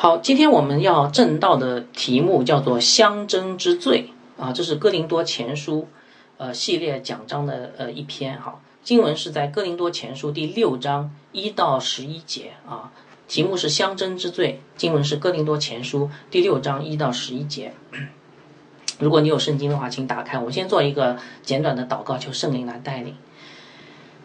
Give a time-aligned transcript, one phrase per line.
[0.00, 5.88] 好，今天我们要正道的题目叫做“相争之罪”啊，这是哥林多前书
[6.36, 8.60] 呃系列讲章的呃一篇哈。
[8.84, 12.92] 经文是在哥林多前书第六章一到十一节啊，
[13.26, 14.60] 题目是“相争之罪”。
[14.78, 17.72] 经文是哥林多前书第六章一到十一节。
[19.00, 20.38] 如果你有圣经的话，请打开。
[20.38, 23.16] 我先做一个简短的祷告，求圣灵来带领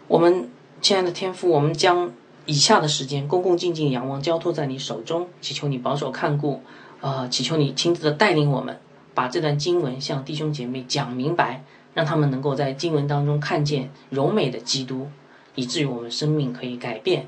[0.06, 0.48] 我们，
[0.80, 2.12] 亲爱的天父，我们将。
[2.46, 6.62] 以下的时间，恭恭敬敬仰望，交托在你手中，祈求你保守看顾，
[7.00, 8.78] 呃，祈求你亲自的带领我们，
[9.14, 15.08] 把这段经文向弟兄姐妹讲明白，让他们能够在经文当中看见柔美的基督，
[15.54, 17.26] 以至于我们生命可以改变，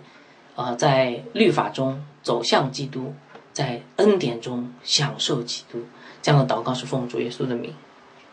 [0.54, 3.14] 啊，在律法中走向基督，
[3.52, 5.80] 在恩典中享受基督。
[6.20, 7.72] 这样的祷告是奉主耶稣的名，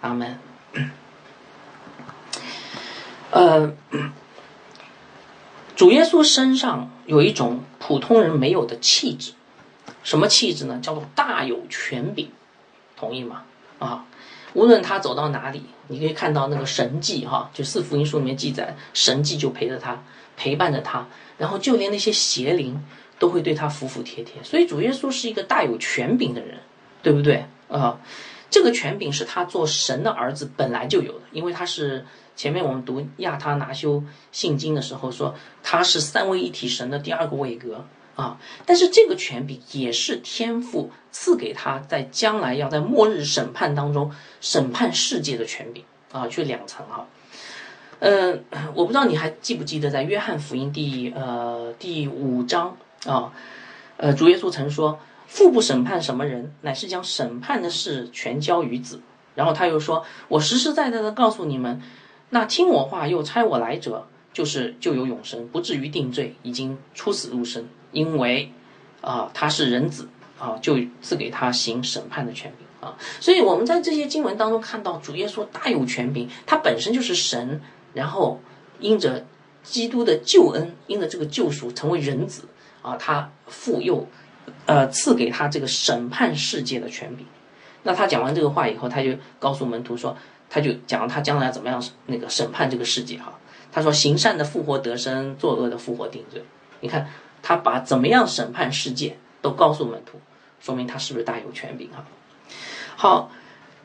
[0.02, 0.38] 阿门。
[3.32, 3.74] 呃。
[5.76, 9.34] 主耶稣身上有一种普通人没有的气质，
[10.04, 10.80] 什么气质呢？
[10.82, 12.30] 叫做大有权柄，
[12.96, 13.44] 同意吗？
[13.80, 14.06] 啊，
[14.54, 20.04] 无论他走到哪里，你可以看到那个神迹，哈，就四福音书里面记载，神迹就陪着他，
[20.38, 21.08] 陪伴着他，
[21.38, 22.80] 然后就连那些邪灵
[23.18, 24.44] 都会对他服服帖帖。
[24.44, 26.60] 所以主耶稣是一个大有权柄的人，
[27.02, 27.46] 对不对？
[27.68, 28.00] 啊，
[28.52, 32.06] 这个权柄是他做神的儿子本来就有的，因为他是。
[32.36, 38.40] 前面我们读亚他拿修信经的时候说，他是三位一体神的第二个位格啊。
[38.66, 47.08] 但是这个权柄也是天父赐给他在将来要在末日审判当中审判世界的权柄啊，就两层哈。
[48.00, 52.76] 嗯，我不知道你还记不记得在约翰福音第呃第五章
[53.06, 53.32] 啊，
[53.98, 59.02] 呃主耶稣曾说，父不审判什么人，乃是将审判的事全交于子。
[59.36, 61.80] 然后他又说，我实实在在的告诉你们。
[62.34, 68.52] 那听我话又差我来者，就是就有永生，不至于定罪，已经出死入生，因为，
[69.02, 70.10] 啊，他是人子，
[70.40, 72.98] 啊，就赐给他行审判的权柄啊。
[73.20, 77.62] 所以我们在这些经文当中看到，主耶稣大有权柄，他本身就是神，
[77.94, 78.42] 然后
[78.80, 79.28] 因着
[79.62, 82.46] 基督的救恩，因着这个救赎成为人子
[82.82, 84.08] 啊，他父又，
[84.66, 87.28] 呃，赐给他这个审判世界的权柄。
[87.84, 90.18] 那他讲完这个话以后，他就告诉门徒说。
[90.54, 93.40] 他就讲他将来怎么样那个审判这个世界哈，
[93.72, 96.44] 他说行善的复活得生，作恶的复活定罪。
[96.80, 97.10] 你看
[97.42, 100.20] 他把怎么样审判世界都告诉门徒，
[100.60, 102.06] 说明他是不是大有权柄哈？
[102.96, 103.32] 好，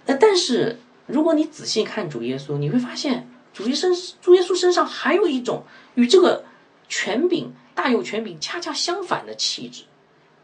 [0.05, 5.63] 那但是如果你仔细看主耶稣，你会发现主耶稣主耶稣身上还有一种
[5.95, 6.45] 与这个
[6.87, 9.85] 权柄大有权柄恰恰相反的气质，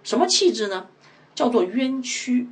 [0.03, 0.87] 什么气质呢？
[1.35, 2.49] 叫做冤屈，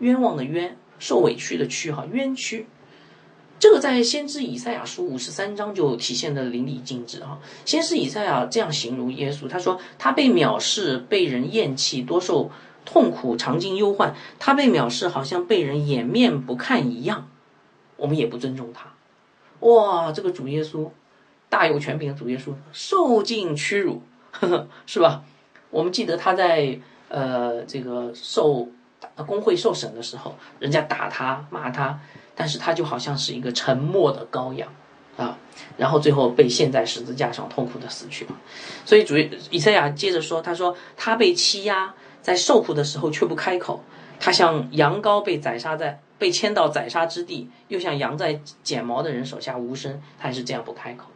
[0.00, 2.66] 冤枉的冤，受委屈的屈哈，冤屈。
[3.60, 7.38] 这个在先知以赛亚书五十三章就体现的淋漓尽致啊！
[7.66, 12.50] 先知以赛亚这样形容耶稣，他说他被藐视，被人厌弃，多受
[12.86, 14.14] 痛苦，常经忧患。
[14.38, 17.28] 他被藐视，好像被人掩面不看一样，
[17.98, 18.94] 我们也不尊重他。
[19.60, 20.88] 哇，这个主耶稣，
[21.50, 24.00] 大有权柄的主耶稣，受尽屈辱，
[24.30, 25.22] 呵呵，是吧？
[25.68, 28.66] 我们记得他在呃这个受
[29.26, 32.00] 工会受审的时候，人家打他骂他。
[32.40, 34.66] 但是他就好像是一个沉默的羔羊，
[35.18, 35.36] 啊，
[35.76, 38.26] 然后最后被陷在十字架上痛苦的死去。
[38.86, 39.14] 所以主
[39.50, 43.84] 以赛亚接着说：“他说他被欺压，在受苦的时候却不开口。
[44.18, 50.00] 他像羊羔被宰杀在被牵到宰杀之地，又像羊在剪毛的人手下无声。
[50.18, 51.08] 他还是这样不开口。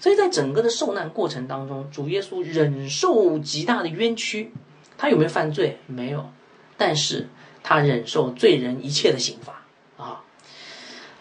[0.00, 4.52] 所以在整个的受难过程当中，主耶稣忍受极大的冤屈。
[4.98, 5.78] 他有没有犯罪？
[5.86, 6.28] 没有，
[6.76, 7.28] 但是
[7.62, 9.54] 他忍受罪人一切的刑罚。”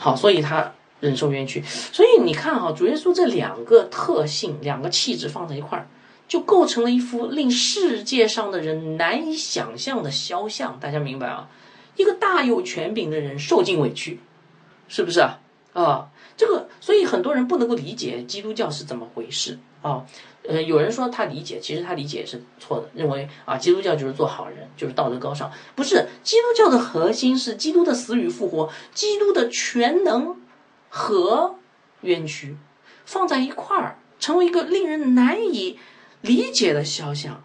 [0.03, 1.63] 好，所以他忍受冤屈。
[1.63, 5.88] 所以你看哈，主耶稣这两个特性、两个气质放在一块儿，
[6.28, 10.79] 就构成了一幅令世界上的人难以想象的肖像。
[10.79, 11.47] 大家明白啊？
[11.97, 14.19] 一个大有权柄的人受尽委屈，
[14.88, 15.39] 是不是啊？
[15.73, 20.04] 啊，这个，所以很多人不能够理解基督教是怎么回事啊？
[20.48, 25.52] 呃，有人说他理解，其实他理解是错的，认为啊，基督教就是做好人，就是道德高尚。
[25.76, 30.42] 不是，基督教的核心是基督的死与复活，基督的全能
[30.90, 31.58] 和
[32.02, 32.58] 冤屈
[33.06, 35.78] 放在一块儿，成为一个令人难以
[36.22, 37.44] 理解的肖像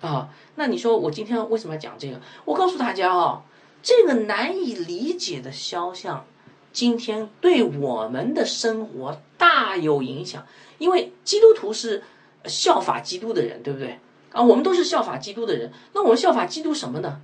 [0.00, 0.30] 啊。
[0.54, 2.22] 那你说我今天为什么要讲这个？
[2.46, 3.42] 我告诉大家啊，
[3.82, 6.24] 这个难以理解的肖像，
[6.72, 10.46] 今天对我们的生活大有影响，
[10.78, 12.02] 因为基督徒是。
[12.44, 13.98] 效法基督的人，对不对
[14.32, 14.42] 啊？
[14.42, 15.72] 我们都是效法基督的人。
[15.92, 17.20] 那我们效法基督什么呢？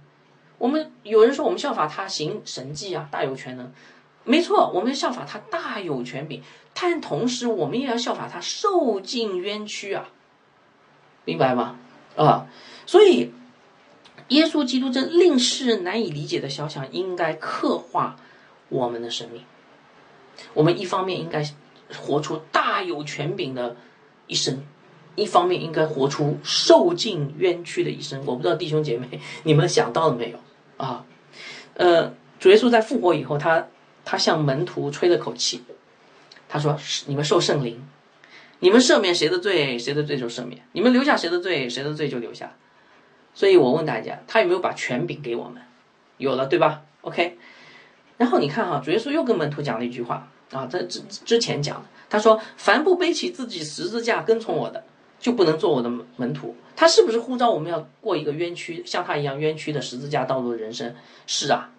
[0.58, 3.72] 我们有人说我们效法他行神迹啊，大有全能。
[4.24, 6.42] 没错，我们效法他大有权柄，
[6.74, 10.08] 但同时我们也要效法他受尽冤屈啊，
[11.24, 11.78] 明白吗？
[12.16, 12.48] 啊，
[12.86, 13.32] 所以
[14.28, 18.16] 耶稣基督这令世人难以理解的肖像，应该刻画
[18.68, 19.44] 我们的生命。
[20.54, 21.48] 我们一方面应该
[21.96, 23.76] 活出大有权柄的
[24.26, 24.64] 一生，
[25.16, 28.22] 一方面应该活出受尽冤屈的一生。
[28.24, 30.38] 我不知道弟兄姐妹你们想到了没有
[30.76, 31.04] 啊？
[31.74, 33.66] 呃，主耶稣在复活以后，他
[34.04, 35.62] 他向门徒吹了口气，
[36.48, 37.82] 他说：“你们受圣灵，
[38.60, 42.52] 你们赦免谁的罪，谁的罪就赦免；你们留下谁的罪，谁的罪就留下。”
[43.34, 45.60] 所以我问大家，他有没有把权柄给我们？
[46.16, 47.36] 有了，对吧？OK。
[48.16, 54.82] 然后你看哈，主耶稣又跟门徒讲了一句话啊，在之之前讲的，他说：“凡不背起自己十字架跟从我的，
[55.18, 60.94] 就不能做我的门徒。”他是不是呼召我们要过一个冤屈，像他一样冤屈的十字架道路的人生？
[61.26, 61.70] 是啊。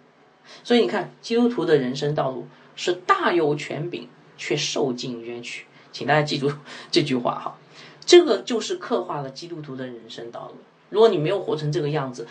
[0.63, 4.07] 所以你看，基督徒的人生道路是大有权柄，
[4.37, 5.65] 却受尽冤屈。
[5.91, 6.51] 请大家记住
[6.89, 7.57] 这句话哈，
[8.05, 10.55] 这个就是刻画了基督徒的人生道路。
[10.89, 12.27] 如果你没有活成这个样子，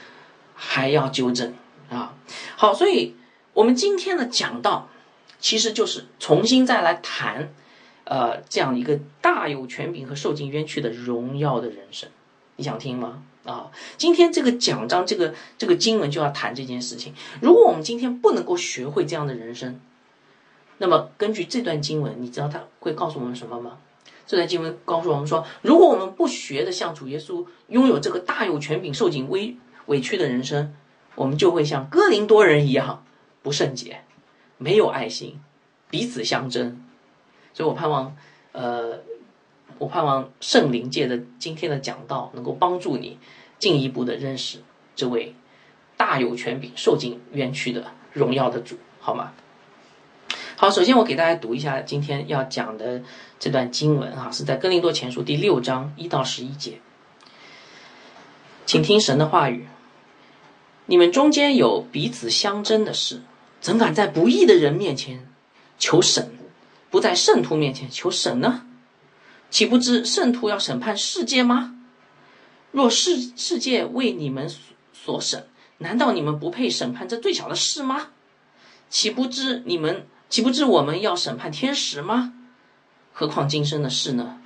[0.54, 1.52] 还要纠正
[1.90, 2.14] 啊！
[2.56, 3.14] 好，所以
[3.52, 4.88] 我们今天的讲到，
[5.38, 7.52] 其实就是重新再来谈，
[8.06, 12.08] 呃，这样一个大有权柄和受尽冤屈的荣耀的人生。
[12.54, 13.24] 你想听吗？
[13.44, 17.12] 啊，今天这个讲章，这个这个经文就要谈这件事情。
[17.40, 19.80] 如果我们今天不能够学会这样的人生，
[20.78, 23.78] 那么根据这段经文，你知道他会告诉我们什么吗？
[24.24, 29.56] 这段经文告诉我们说，如果我们不学的像主耶稣拥有这个大有权柄、受尽委
[29.86, 30.74] 委屈的人生，
[31.16, 33.04] 我们就会像哥林多人一样
[33.42, 34.02] 不圣洁，
[34.58, 35.40] 没有爱心，
[35.90, 36.85] 彼此相争。
[37.56, 38.14] 所以我盼望，
[38.52, 38.98] 呃，
[39.78, 43.18] 我盼望圣灵界的今天的讲道能够帮助你
[43.58, 44.58] 进一步的认识
[44.94, 45.34] 这位
[45.96, 49.32] 大有权柄、受尽冤屈的荣耀的主，好吗？
[50.58, 53.00] 好，首先我给大家读一下今天要讲的
[53.38, 56.78] 这段经文啊，是在哥林多前书第六章一到十一节，
[58.66, 59.66] 请听神的话语：
[60.84, 63.22] 你们中间有彼此相争的事，
[63.62, 65.26] 怎敢在不义的人面前
[65.78, 66.35] 求审，
[66.90, 68.64] 不在圣徒面前求审呢？
[69.50, 71.76] 岂不知圣徒要审判世界吗？
[72.72, 74.50] 若世世界为你们
[74.92, 75.46] 所审，
[75.78, 78.08] 难道你们不配审判这最小的事吗？
[78.90, 80.06] 岂不知你们？
[80.28, 82.34] 岂不知我们要审判天使吗？
[83.12, 84.38] 何况今生的事呢？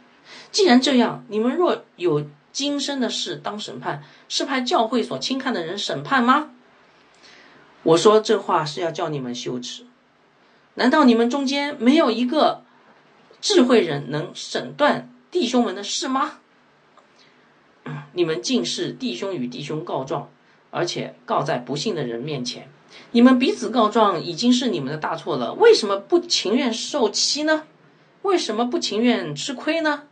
[0.53, 6.51] 既然这样，你们若有今生的事当审判，是派教会所轻看的人审判吗？
[7.83, 9.87] 我说这话是要叫你们羞耻。
[10.81, 12.65] 难道你们中间没有一个
[13.43, 16.39] 智慧人能审断弟兄们的事吗？
[18.15, 20.31] 你们竟是弟兄与弟兄告状，
[20.71, 22.71] 而且告在不幸的人面前。
[23.11, 27.65] 你们彼此告状已经是你们的大错了，为什么不情愿受欺呢？
[28.23, 30.05] 为什么不情愿吃亏呢？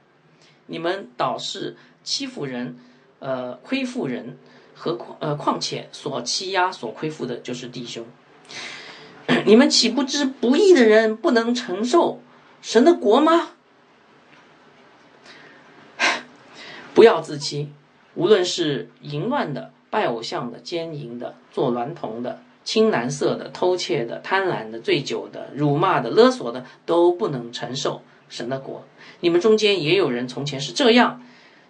[0.67, 2.77] 你们倒是欺负人，
[3.21, 4.37] 呃，亏负人，
[4.75, 8.05] 何况呃，况且所欺压、所亏负的就是弟兄。
[9.45, 12.21] 你们岂不知不义的人不能承受
[12.61, 13.51] 神的国吗？
[16.95, 17.71] 不要自欺，
[18.15, 22.43] 无论是淫乱的、拜偶像的、奸淫的、做娈童的。
[22.65, 28.85] 青蓝色的、偷窃的、贪婪的、醉酒的、辱骂的、勒索的，都不能承受神的国。
[29.21, 31.23] 你们中间也有人从前是这样，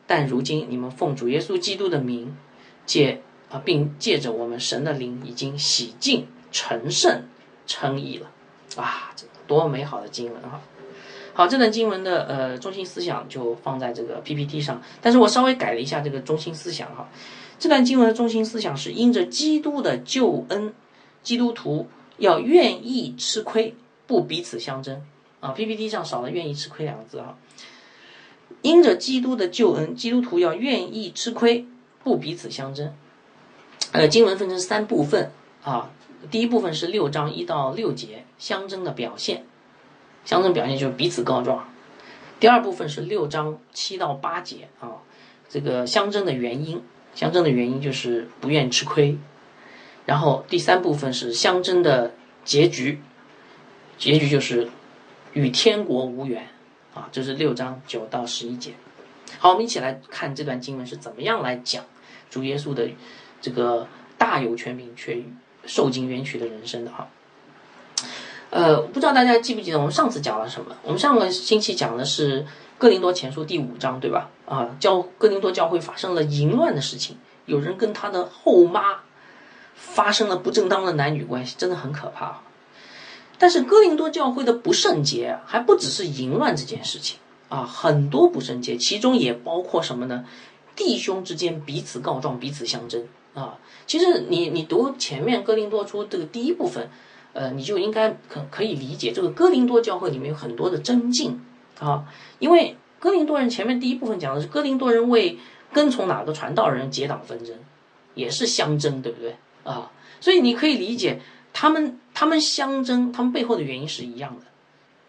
[0.09, 2.37] 但如今你们奉主耶稣基督的名，
[2.85, 7.23] 借啊，并借着我们神的灵，已经洗净、成圣、
[7.69, 8.29] 称义了。
[8.77, 10.61] 啊，这多美好的经文啊！
[11.33, 17.09] 好，这段经文的呃中心思想就放在这个 PPT 上，但是我稍微改了一下这个中心思想哈。
[17.61, 20.75] 这段经文的中心思想是因着基督的救恩。
[21.23, 23.75] 基督徒要愿意吃亏，
[24.07, 25.03] 不彼此相争
[25.41, 27.37] 啊！PPT 上少了“愿意吃亏”两个字啊。
[28.63, 31.67] 因着基督的救恩，基督徒要愿意吃亏，
[32.05, 32.95] 不彼此相争。
[33.93, 35.31] 呃，经文分成三部分
[35.63, 35.91] 啊。
[36.31, 39.45] 第一部分是六章一到六节相争的表现，
[40.25, 41.69] 相争表现就是彼此告状。
[42.41, 45.03] 第二部分是六章七到八节啊，
[45.49, 46.83] 这个相争的原因，
[47.15, 49.19] 相争的原因就是不愿吃亏。
[50.07, 53.01] 然后第三部分是相争的结局，
[53.97, 54.69] 结局就是
[55.33, 56.49] 与天国无缘
[56.95, 58.73] 啊，这是六章九到十一节。
[59.39, 61.85] 好，我们一起来看这段经文是怎么样来讲
[62.31, 62.89] 主耶稣的
[63.41, 65.23] 这个大有权柄却
[65.69, 67.09] 受尽冤屈的人生的哈。
[68.51, 70.75] 呃，不知道大家记不记得我们上次讲了什么？
[70.83, 72.45] 我们上个星期讲的是
[72.79, 74.29] 哥林多前书第五章，对吧？
[74.47, 78.97] 啊，教哥林多教会发生了淫乱的事情，有人跟他的后妈。
[79.81, 82.41] 发生了不正当的男女关系，真的很可怕。
[83.39, 87.17] 但是哥林多教会的不圣洁还不只是淫乱这件事情
[87.49, 90.25] 啊，很多不圣洁，其中也包括什么呢？
[90.75, 93.07] 弟兄之间彼此告状、彼此相争
[93.39, 93.59] 啊。
[93.87, 96.91] 其实你你读前面哥林多书这个第一部分，
[97.33, 101.41] 呃，你就应该可可以理解这个哥林多教会里面有很多的增进
[101.79, 102.05] 啊，
[102.39, 105.39] 因为哥林多人前面第一部分讲的是哥林多人为
[105.73, 107.55] 跟从哪个传道人结党纷争，
[108.15, 109.91] 也是相争，对不对啊？
[110.21, 111.21] 所以你可以理解
[111.55, 114.47] 他们他们相争，他们背后的原因是一样的，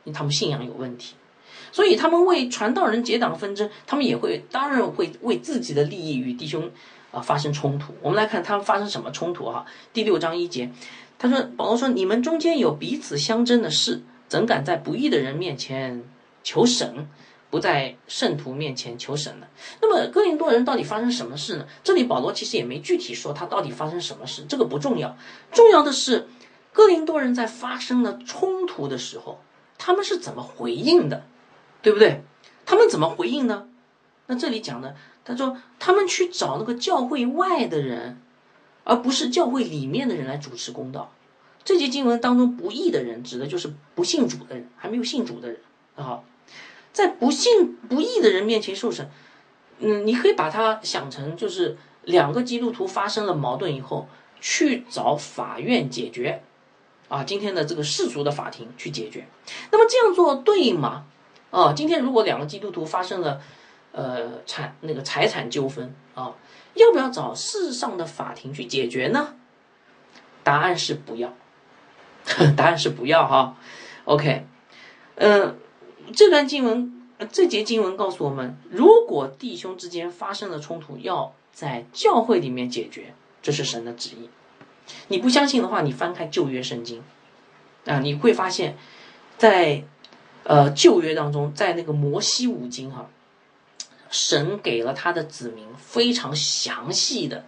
[0.06, 1.16] 因为他们信仰有问题，
[1.74, 6.72] 所以他们为传道人结党纷争，他们也会当然会为自己的利益与弟兄。
[7.12, 7.94] 啊，发生冲突。
[8.02, 9.66] 我们来看他们发生什么冲突哈？
[9.92, 10.72] 第六章一节，
[11.18, 16.04] 他说：“保罗说，你们中间有彼此相争的事，怎敢在不义的人面前
[16.44, 17.08] 求神，
[17.50, 19.48] 不在圣徒面前求神呢？”
[19.82, 21.66] 那么哥林多人到底发生什么事呢？
[21.84, 25.18] 这里保罗其实也没具体说他到底发生什么事，这个不重要。
[25.52, 26.28] 重要的是，
[26.72, 29.40] 哥林多人在发生了冲突的时候，
[29.80, 31.24] 他们是怎么回应的，
[31.82, 32.22] 对不对？
[32.68, 33.68] 他们怎么回应呢？
[34.28, 34.96] 那这里讲的。
[35.30, 38.20] 他说：“他们去找那个教会外的人，
[38.84, 41.14] 而不是教会里面的人来主持公道。
[41.64, 45.60] 这节经文当中，不义的人指的就是不信主的人，还没有信主的人
[45.96, 46.22] 啊，
[46.92, 49.08] 在不信不义的人面前受审。
[49.78, 54.10] 嗯，你可以把它想成就是两个基督徒发生了矛盾以后，
[54.42, 56.42] 去找法院解决
[57.08, 59.28] 啊，今天的这个世俗的法庭去解决。
[59.72, 61.06] 那么这样做对吗？
[61.52, 63.40] 啊，今天如果两个基督徒发生了。”
[63.92, 66.36] 呃，产那个财产纠纷啊，
[66.76, 69.36] 要不要找世上的法庭去解决呢？
[70.44, 71.34] 答案是不要，
[72.56, 73.58] 答案是不要哈。
[74.06, 74.46] OK，
[75.16, 75.58] 嗯，
[76.14, 84.30] 这段经文，这节经文告诉我们，如果弟兄之间发生了冲突，要在教会里面解决，这是神的旨意。
[85.08, 87.04] 你不相信的话，你翻开旧约圣经
[87.86, 88.78] 啊，你会发现，
[89.38, 89.84] 在
[90.44, 93.10] 呃旧约当中，在那个摩西五经哈。
[94.10, 97.46] 神给了他的子民非常详细的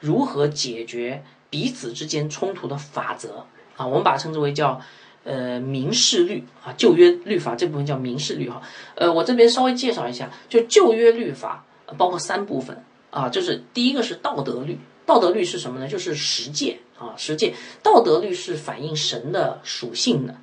[0.00, 4.80] 如何解决彼此之间冲突的法则啊，我们把它称之为叫
[5.22, 8.60] 呃民事律啊，旧约律法这部分叫民事律哈。
[8.96, 11.64] 呃，我这边稍微介绍一下，就旧约律法
[11.96, 15.86] 包括三部分啊，就是第一个是道德律，道德律是什么呢？
[15.86, 17.54] 就是十诫啊，十诫。
[17.82, 20.34] 道德律是反映神的属性的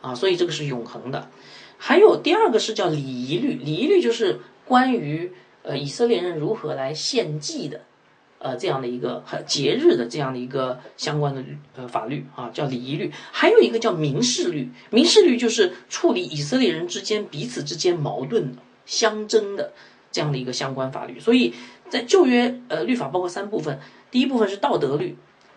[0.00, 1.28] 啊，所以这个是永恒的。
[1.76, 4.38] 还有第二个是叫礼仪律，礼仪律就是。
[4.68, 5.32] 关于
[5.62, 7.80] 呃以色列人如何来献祭的，
[8.38, 11.42] 呃这样的一个节日的这样的一个相关的
[11.74, 19.72] 呃法律啊，叫礼仪律，还有一个叫民事律，民事律就是处理以色列人之间彼此之间矛盾的相争的
[20.12, 21.18] 这样的一个相关法律。
[21.18, 21.54] 所以
[21.88, 25.16] 在旧约呃律法包括三部分，第一部分是道德律，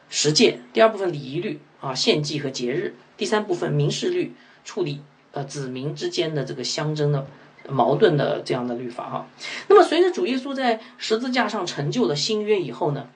[0.10, 5.02] 实践；第二部分礼仪律啊，献祭和节日；第三部分民事律，处理
[5.34, 7.28] 呃子民之间的这个相争的。
[7.70, 9.28] 矛盾的这样的律法哈，
[9.68, 13.08] 那么随着主耶稣在十字架上成就了新约以后呢，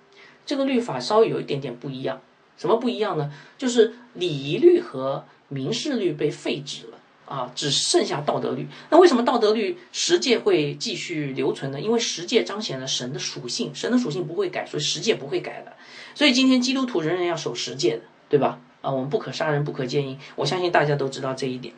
[0.46, 2.22] 这个律法稍微有一点点不一样。
[2.58, 3.34] 什么不一样呢？
[3.58, 8.66] 就是礼仪律和民事律被废止了啊，只剩下道德律。
[8.90, 11.82] 那为什么道德律十诫会继续留存呢？
[11.82, 15.74] 因为十诫彰显了神的属性，神的属性不会改，所以十诫不会改的。
[16.14, 18.60] 所以今天基督徒仍然要守十诫的，对吧？
[18.82, 21.74] 啊，我们不可杀人，不可奸淫，我相信大家都知道这一点。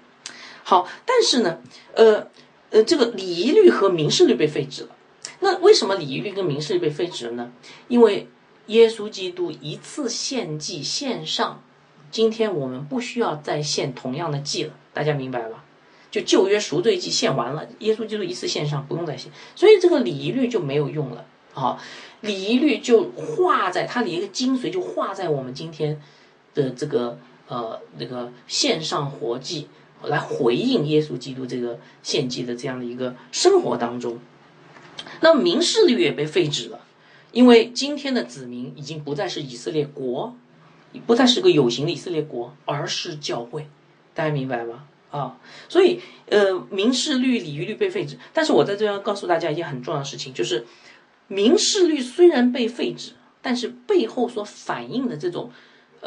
[0.62, 1.58] 好，但是呢，
[1.96, 2.28] 呃。
[2.70, 4.90] 呃，这个礼仪律和民事律被废止了。
[5.40, 7.52] 那为什么礼仪律跟民事律被废止了呢？
[7.88, 8.28] 因为
[8.68, 11.64] 耶稣基督一次献祭献上，
[12.12, 14.74] 今天我们不需要再献同样的祭了。
[14.94, 15.64] 大家明白吧？
[16.10, 21.80] 就旧约赎罪祭献完了，耶稣基督一次献上，不用再献，所以这个礼仪律就没有用了啊。
[22.22, 26.02] 礼仪律就化在它的一个精髓，就化在我们今天
[26.54, 29.68] 的这个呃那个线上活祭。
[30.04, 34.20] 来回应耶稣基督这个献祭的这样的一个生活当中，
[35.22, 36.82] 那么民事律也被废止了，
[37.32, 40.36] 因为今天的子民已经不再是以色列国，
[41.08, 43.68] 不再是个有形的以色列国，而是教会，
[44.14, 44.86] 大家明白吗？
[45.10, 46.00] 啊，所以
[46.30, 50.66] 呃，民事律、礼仪律被废止，但是我在这要告诉大家一件很重要的事情，就是
[51.28, 55.52] 民事律虽然被废止，但是背后所反映的这种。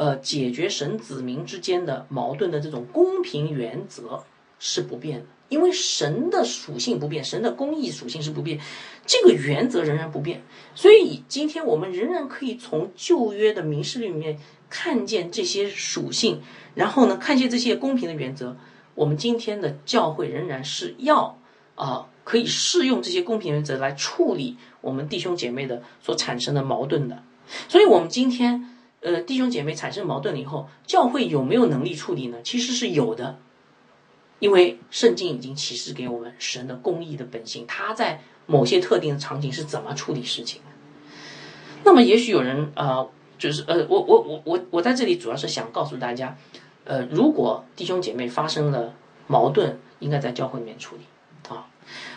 [0.00, 4.24] 呃，解决神子民之间的矛盾的这种公平原则
[4.58, 8.58] 是不变的，因为神的属性不变，神的公义属性是不变，
[9.04, 10.42] 这个原则仍然不变。
[10.74, 14.38] 所以今天我们仍然可以从旧约的民事律里面
[14.70, 16.40] 看见这些属性，
[16.74, 18.56] 然后呢，看见这些公平的原则。
[18.94, 21.38] 我们今天的教会仍然是要
[21.74, 27.22] 啊，可以适用这些公平原则来处理我们弟兄姐妹的所产生的矛盾的。
[27.68, 28.66] 所以，我们今天。
[29.00, 32.38] 呃，弟兄姐妹产生矛盾了以后，教会有没有能力处理呢？
[32.44, 33.38] 其实是有的，
[34.38, 40.60] 因为圣经已经启示给我们神的公义的本性，他在某些特定的场景是怎么处理事情。
[41.82, 43.06] 那么也许有人啊，
[43.38, 46.36] 就是呃，我我我我我在这里主要是想告诉大家，
[46.84, 48.92] 呃，如果弟兄姐妹发生了
[49.26, 51.02] 矛盾，应该在教会里面处理
[51.48, 51.66] 啊。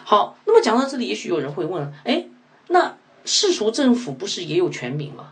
[0.04, 2.26] 好，那么讲到这里，也许有人会问，哎，
[2.68, 5.32] 那世俗政府不是也有权柄吗？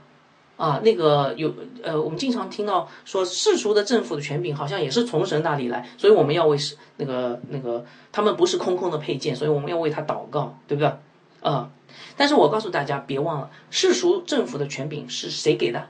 [0.62, 1.52] 啊，那个有
[1.82, 10.94] 呃，我们经常听到说世俗的政府的权柄好像也是从神那里来，所以我们要为是那个那个他们不是空空的配件，所以我们要为他祷告，对不对？
[11.42, 11.72] 啊，
[12.16, 15.88] 但是我告诉大家，别忘了世俗政府的权柄是谁给的？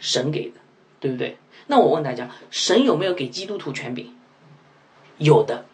[0.00, 0.56] 神给的，
[0.98, 1.38] 对不对？
[1.68, 4.12] 那我问大家，神有没有给基督徒权柄？
[5.18, 5.66] 有的，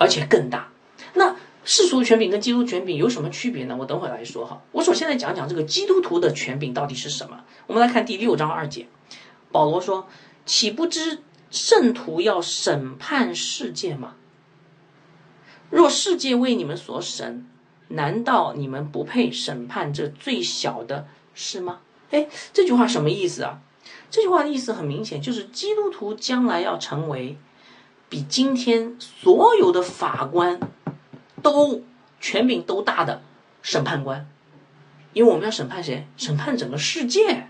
[0.00, 0.72] 而且更大。
[1.12, 1.36] 那。
[1.64, 3.74] 世俗权柄跟基督权柄有什么区别呢？
[3.78, 4.62] 我等会来说哈。
[4.70, 7.42] 我首先来讲讲这个基督徒的权柄到底是什么。
[7.66, 8.86] 我们来看第六章二节，
[9.50, 10.06] 保罗说
[10.44, 14.16] ：“岂不知圣徒要审判世界吗？
[15.70, 17.46] 若世界为你们所审，
[17.88, 21.80] 难道你们不配审判这最小的事吗？”
[22.12, 23.60] 哎，这句话什么意思啊？
[24.10, 27.38] 这句话的意思很明显，就是基督徒将来要成为
[28.10, 30.60] 比今天所有的法官。
[31.44, 31.82] 都
[32.20, 33.22] 权柄都大的
[33.62, 34.26] 审判官，
[35.12, 36.06] 因为我们要审判谁？
[36.16, 37.48] 审判整个世界，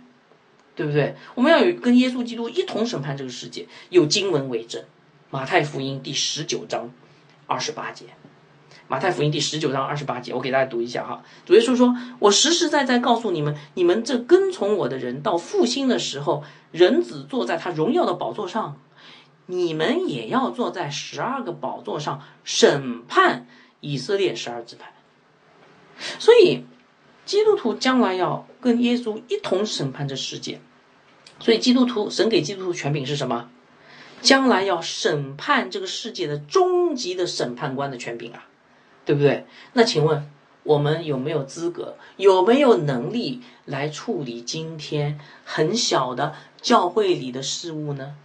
[0.74, 1.14] 对不对？
[1.36, 4.82] 我们要有跟耶稣基督一同审判这个世界，有经文为证。
[5.30, 6.90] 马太福音第十九章
[7.46, 8.06] 二十八节，
[8.88, 11.22] 马太福音第十九章二十八节，我给大家读一下哈。
[11.46, 18.76] 主耶稣说：“我实实在在告诉你们，你们这跟从我的人，到复兴的时候，人子坐在他荣耀的宝座上，
[19.46, 23.46] 你们也要坐在十二个宝座上审判。”
[23.84, 24.90] 以色列十二支派，
[26.18, 26.64] 所以
[27.26, 30.58] 基督徒将来要跟耶稣一同审判这世界。
[31.38, 33.50] 所以基督徒神给基督徒权柄是什么？
[34.22, 38.46] 将来要审判这个世界的终极的审判官的权柄啊，
[39.04, 39.44] 对不对？
[39.74, 40.30] 那请问
[40.62, 48.16] 我们有没有资格，有没有能力来处理今天很小的教会里的事物呢？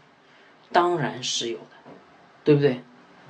[0.71, 1.91] 当然是有的，
[2.45, 2.81] 对不对？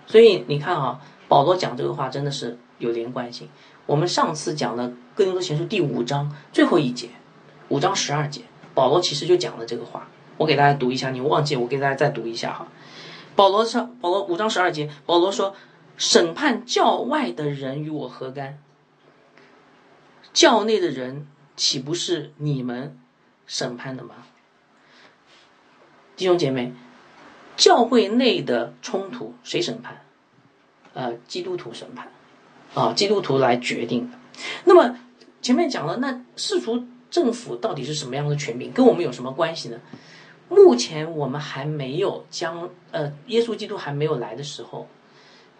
[0.05, 1.01] 所以你看啊。
[1.29, 3.47] 保罗讲这个话真的是有连贯性。
[3.85, 7.09] 我们上次讲的《哥林多前书》第五章最后一节，
[7.69, 8.41] 五章十二节，
[8.73, 10.09] 保罗其实就讲了这个话。
[10.37, 12.67] 我给大家读一下，你忘记我给大家再读一下哈。
[13.35, 15.55] 保罗上，保罗五章十二节，保罗说
[15.97, 18.59] ：“审判教外的人与我何干？
[20.33, 22.97] 教内的人岂不是你们
[23.45, 24.15] 审判的吗？”
[26.17, 26.73] 弟兄姐妹，
[27.55, 30.05] 教会内的冲突谁审判？
[30.93, 32.11] 呃，基督徒审判，
[32.73, 34.17] 啊，基督徒来决定的。
[34.65, 34.97] 那么
[35.41, 39.79] 前面讲了，那世俗政府到底是什么样的权柄，跟我们有什么关系呢？
[40.49, 44.87] 目前我们还没有将呃，耶稣基督还没有来的时候，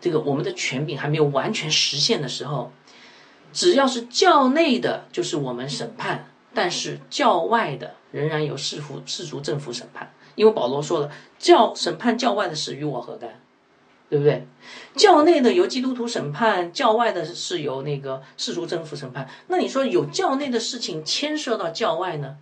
[0.01, 2.71] 这个我们的权柄还没有完全实现的时候，
[3.53, 10.11] 只要是教内的，就是我们审判；但是教外的，仍然由世俗世俗政府审判。
[10.35, 13.39] 因为保罗说了，教审判教外的事与我何干？
[14.09, 14.47] 对不对？
[14.95, 19.29] 教内的由基督徒审判，教外的是由那个世俗政府审判。
[19.47, 22.37] 那你说有教内的事情牵涉到教外呢？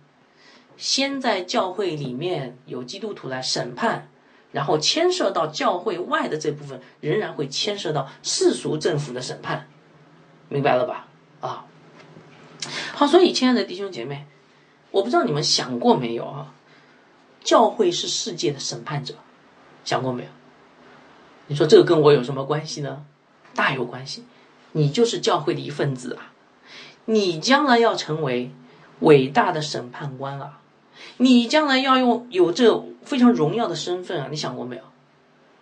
[0.78, 4.08] 先在教会里面有基督徒来审判，
[4.52, 9.68] 然后牵涉到教会外的这部分，仍然会牵涉到世俗政府的审判，
[10.48, 11.08] 明白了吧？
[11.40, 11.66] 啊，
[12.94, 14.24] 好，所以亲爱的弟兄姐妹，
[14.90, 16.54] 我不知道你们想过没有啊？
[17.42, 19.14] 教会是世界的审判者，
[19.84, 20.28] 想过没有？
[21.48, 23.04] 你说这个跟我有什么关系呢？
[23.54, 24.24] 大有关系，
[24.72, 26.32] 你就是教会的一份子啊！
[27.06, 28.52] 你将来要成为
[29.00, 30.60] 伟大的审判官啊！
[31.16, 34.28] 你将来要用有这非常荣耀的身份啊！
[34.30, 34.82] 你想过没有？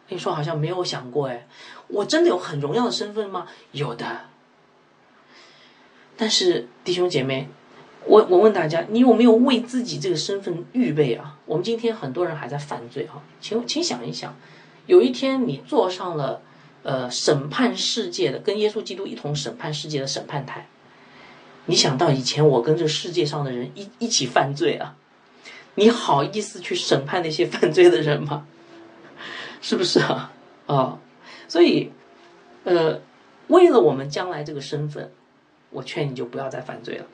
[0.08, 1.46] 你说好像没有想过哎，
[1.88, 3.46] 我真的有很荣耀的身份吗？
[3.72, 4.22] 有的。
[6.16, 7.48] 但是弟兄姐妹，
[8.04, 11.38] 我我问大家，你有没有为自己这个身份预备啊？
[11.46, 14.34] 我们今天很多人还在犯罪啊，请请想一想。
[14.86, 16.40] 有一天，你坐上了，
[16.82, 20.68] 呃，审判世界的，跟耶稣基督一同审判世界的审判台。
[21.66, 24.96] 你想到以前我跟这世界上的人一一起犯罪啊，
[25.74, 28.46] 你好意思去审判那些犯罪的人吗？
[29.60, 30.32] 是不是啊？
[30.66, 30.98] 啊，
[31.48, 31.90] 所以，
[32.64, 33.00] 呃，
[33.48, 35.10] 为了我们将来这个身份，
[35.70, 37.06] 我劝你就不要再犯罪了，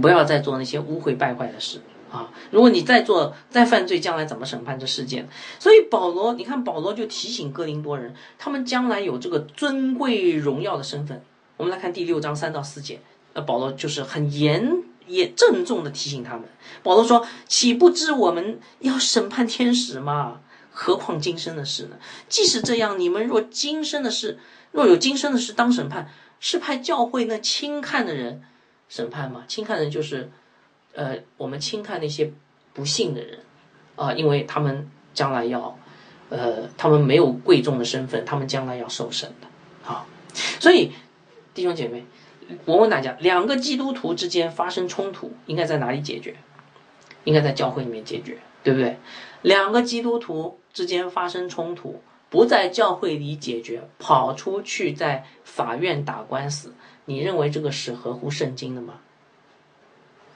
[0.00, 1.80] 不要再做那些污秽败坏的事。
[2.10, 2.30] 啊！
[2.50, 5.28] 如果你再做再犯罪，将来怎么审判这事件？
[5.58, 11.22] 所以保罗，你看保罗就提醒哥林多人，他们将来有这个尊贵荣耀的身份。
[11.56, 13.00] 我们来看第六章三到四节，
[13.32, 16.44] 呃，保罗就是很严也郑重的提醒他们。
[16.82, 20.40] 保罗说：“岂不知我们要审判天使吗？
[20.70, 21.96] 何况今生的事呢？
[22.28, 24.38] 即使这样，你们若今生的事，
[24.70, 28.42] 若有今生的事当审判，是派教会那轻看的人
[28.88, 29.42] 审判吗？
[29.48, 30.30] 轻看的人就是，
[30.98, 32.32] 呃，我们轻看那些
[32.74, 33.38] 不幸的人，
[33.94, 35.78] 啊，因为他们将来要，
[36.28, 39.46] 呃，他们没有贵重的身份，他们将来要受审的，
[39.88, 40.04] 啊，
[40.58, 40.90] 所以
[41.54, 42.04] 弟兄姐妹，
[42.64, 46.34] 我问大家，两个基督徒之间发生冲突，应该在哪里解决？
[47.22, 48.98] 应该在教会里面解决，对不对？
[49.42, 52.02] 两个基督徒之间发生冲突。
[52.30, 56.74] 不在教会里解决，跑出去在法院打官司，
[57.06, 59.00] 你认为这个是合乎圣经的吗？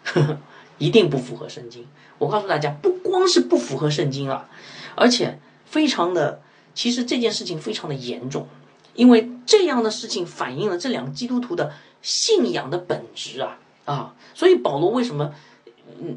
[0.05, 0.39] 呵 呵
[0.83, 1.87] 一定不符合圣经。
[2.19, 4.49] 我告诉大家，不光是不符合圣经啊，
[4.97, 6.43] 而且非常的，
[6.75, 8.49] 其实这件事情非常的严重，
[8.95, 14.15] 因为这样的事情反映了这两个基督徒的信仰的本质啊啊！
[14.35, 15.33] 所以保罗为什么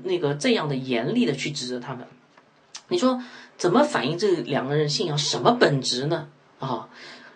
[0.03, 2.07] 那个这样的严厉的去指责他们？
[2.87, 3.21] 你说？
[3.57, 6.27] 怎么反映这两个人信仰什么本质呢？
[6.59, 6.89] 啊，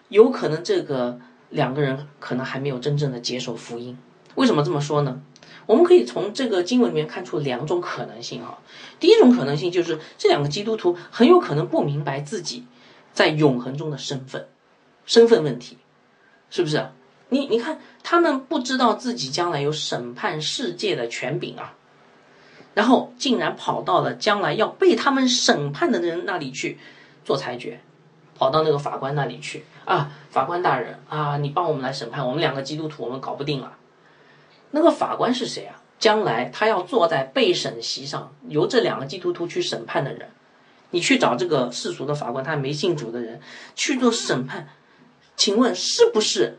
[0.10, 1.18] 有可能这个
[1.50, 3.98] 两个人可能还没有真正的接受福音。
[4.36, 5.22] 为什么这么说呢？
[5.70, 8.58] 我们可以从这个经文里面看出两种可能性啊。
[9.00, 12.66] 第一种可能性就是这两个基督徒很有可能不明白自己
[13.14, 14.48] 在永恒中的身份，
[15.06, 15.78] 身份问题，
[16.50, 16.90] 是不是？
[17.30, 21.76] 你你看，他们不知道自己将来有审判世界的权柄啊。
[22.74, 26.80] 然后竟然跑到了将来要被他们审判的人那里去
[27.24, 27.80] 做裁决，
[28.36, 30.12] 跑到那个法官那里去啊！
[30.32, 33.76] 法官大人啊，你帮我们来审判，我们两个基督徒我们搞不定了。
[34.72, 35.82] 那个法官是谁啊？
[36.00, 40.30] 将来他要坐在被审席上，由这两个基督徒去审判的人，
[40.92, 43.42] 你去找这个世俗的法官，他没信主的人
[43.76, 44.70] 去做审判，
[45.36, 46.58] 请问是不是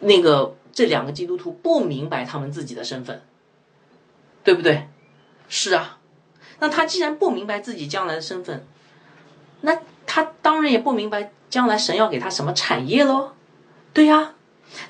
[0.00, 3.22] 那个这两个基督徒不明白他们自己的身份，
[4.42, 4.88] 对不对？
[5.48, 5.98] 是啊，
[6.58, 8.66] 那他既然不明白自己将来的身份，
[9.60, 13.34] 那他当然也不明白将来神要给他什么产业喽。
[13.92, 14.34] 对呀，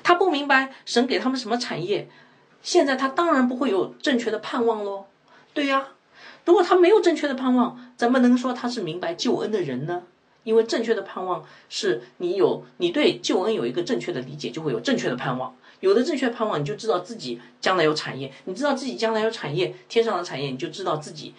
[0.01, 2.09] 他不明白神给他们什么产业，
[2.61, 5.05] 现在他当然不会有正确的盼望喽。
[5.53, 5.87] 对呀，
[6.45, 10.03] 如果他没有正确的盼望，怎么能说他是明白救恩的人呢？
[10.43, 15.55] 因为正确的盼望是你有你对救恩有一个正确的理解，就会有正确的盼望。
[15.81, 18.31] 有了正确盼望，你就知道自己将来有产业。
[18.45, 21.33] 你知道自己将来有产业，天上的产业，你就知道自己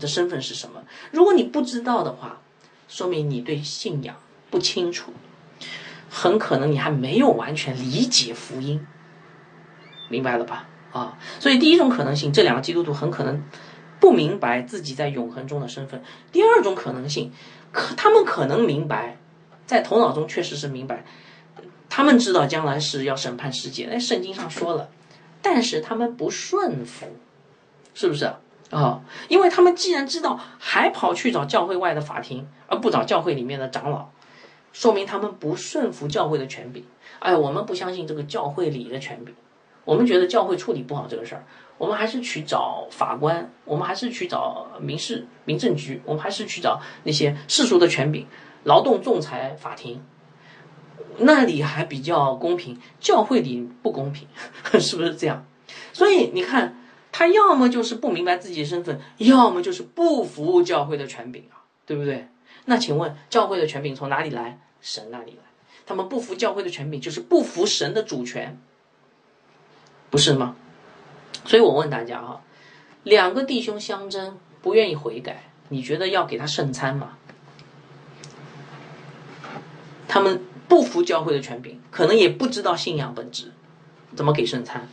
[0.00, 0.82] 的身份是什么。
[1.10, 2.40] 如果你不知道的话，
[2.88, 4.16] 说明你对信仰
[4.50, 5.12] 不清楚，
[6.10, 8.86] 很可能你还没有完全理解福音，
[10.12, 10.66] 明白了吧？
[10.92, 13.42] 啊，所以第一种可能性，这两个基督徒很可能
[13.98, 16.02] 不明白自己在永恒中的身份。
[16.30, 17.32] 第二种可能性，
[17.72, 19.16] 可他们可能明白，
[19.64, 21.06] 在头脑中确实是明白。
[21.88, 24.90] 他们知道将来是要审判世界，哎，圣经上说了，
[25.40, 27.06] 但是他们不顺服，
[27.94, 28.30] 是不是
[28.70, 29.00] 啊？
[29.28, 34.10] 因为他们既然知道，还跑去找教会外的法庭，而不找教会里面的长老，
[34.74, 36.84] 说明他们不顺服教会的权柄。
[37.20, 39.34] 哎，我们不相信这个教会里的权柄，
[39.84, 41.44] 我们觉得教会处理不好这个事儿，
[41.78, 48.26] 我们还是去找法官，我们还是去找民事民政局，我们还是去找那些世俗的权柄，
[48.64, 50.02] 劳动仲裁法庭。
[51.18, 54.26] 那里还比较公平，教会里不公平，
[54.80, 55.44] 是不是这样？
[55.92, 56.78] 所以你看，
[57.10, 62.28] 他要么就是不明白自己的身份，要么就是不服教会的权柄啊，对不对？
[62.64, 64.60] 那请问，教会的权柄从哪里来？
[64.80, 65.38] 神那里来。
[65.84, 68.58] 他们不服教会的权柄，就是不服神的主权，
[70.12, 70.54] 不是吗？
[71.44, 72.40] 所以我问大家哈，
[73.02, 77.18] 两个弟兄相争，不愿意悔改，你觉得要给他圣餐吗？
[80.06, 80.40] 他们。
[80.68, 83.52] 不服教会的权柄，可能也不知道信仰本质，
[84.16, 84.88] 怎么给圣餐，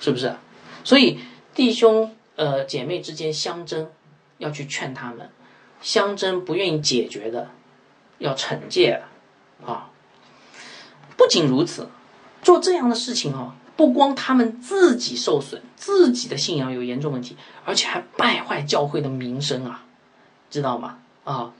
[0.00, 0.34] 是不是？
[0.82, 1.18] 所以
[1.54, 3.90] 弟兄呃姐妹之间相争，
[4.38, 5.26] 要去劝他们；
[5.82, 7.50] 相争不愿意解决的，
[8.16, 9.02] 要惩戒
[9.66, 9.90] 啊。
[11.18, 11.90] 不仅如此，
[12.40, 19.84] 做这样的事情啊，不光他们自己受损，自己的信仰有严重问题，而且还败坏教会的名声啊，
[20.50, 20.98] 知道吗？
[21.24, 21.52] 啊。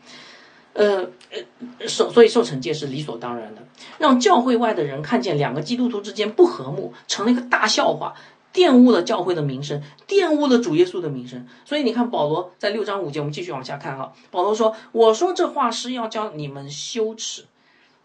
[0.74, 3.62] 呃呃，受所以受惩戒是理所当然的。
[3.98, 8.14] 让教会外的人看见两个基督徒之间不和睦，成了一个大笑话，
[8.52, 11.46] 玷污了教会的名声，玷污了主耶稣的名声。
[11.64, 14.12] 所以你看，保罗在六章五节，我们继续往下看哈。
[14.32, 17.44] 保罗说：“我说这话是要教你们羞耻。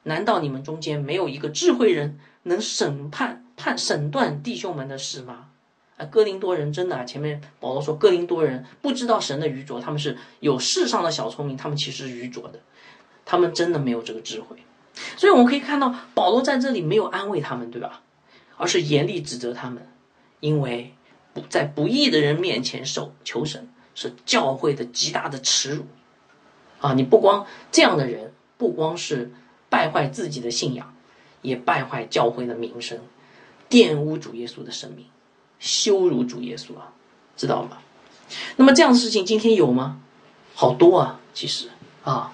[0.04, 5.50] 难道你们中间没有一个智慧人能审判判审断弟兄们的事吗？”
[6.00, 12.62] 啊，哥林多人真的，前面保罗说哥林多人不知道神的愚拙，他们是有世上的小聪明，他们其实愚拙的，
[13.26, 14.56] 他们真的没有这个智慧。
[15.17, 18.02] 所以我们可以看到，保罗在这里没有安慰他们，对吧？
[18.56, 19.86] 而是严厉指责他们，
[20.39, 20.93] 因为
[21.34, 25.86] 不在不义的人面前受求神是教会的极大的耻辱。
[26.80, 29.34] 啊，你不光这样的人，不光是
[29.69, 30.95] 败坏自己的信仰，
[31.41, 33.00] 也败坏教会的名声，
[33.69, 35.05] 玷污主耶稣的生命。
[35.60, 36.93] 羞辱主耶稣啊，
[37.36, 37.79] 知道吗？
[38.55, 39.99] 那么这样的事情今天有吗？
[40.55, 41.67] 好多啊，其实
[42.03, 42.32] 啊，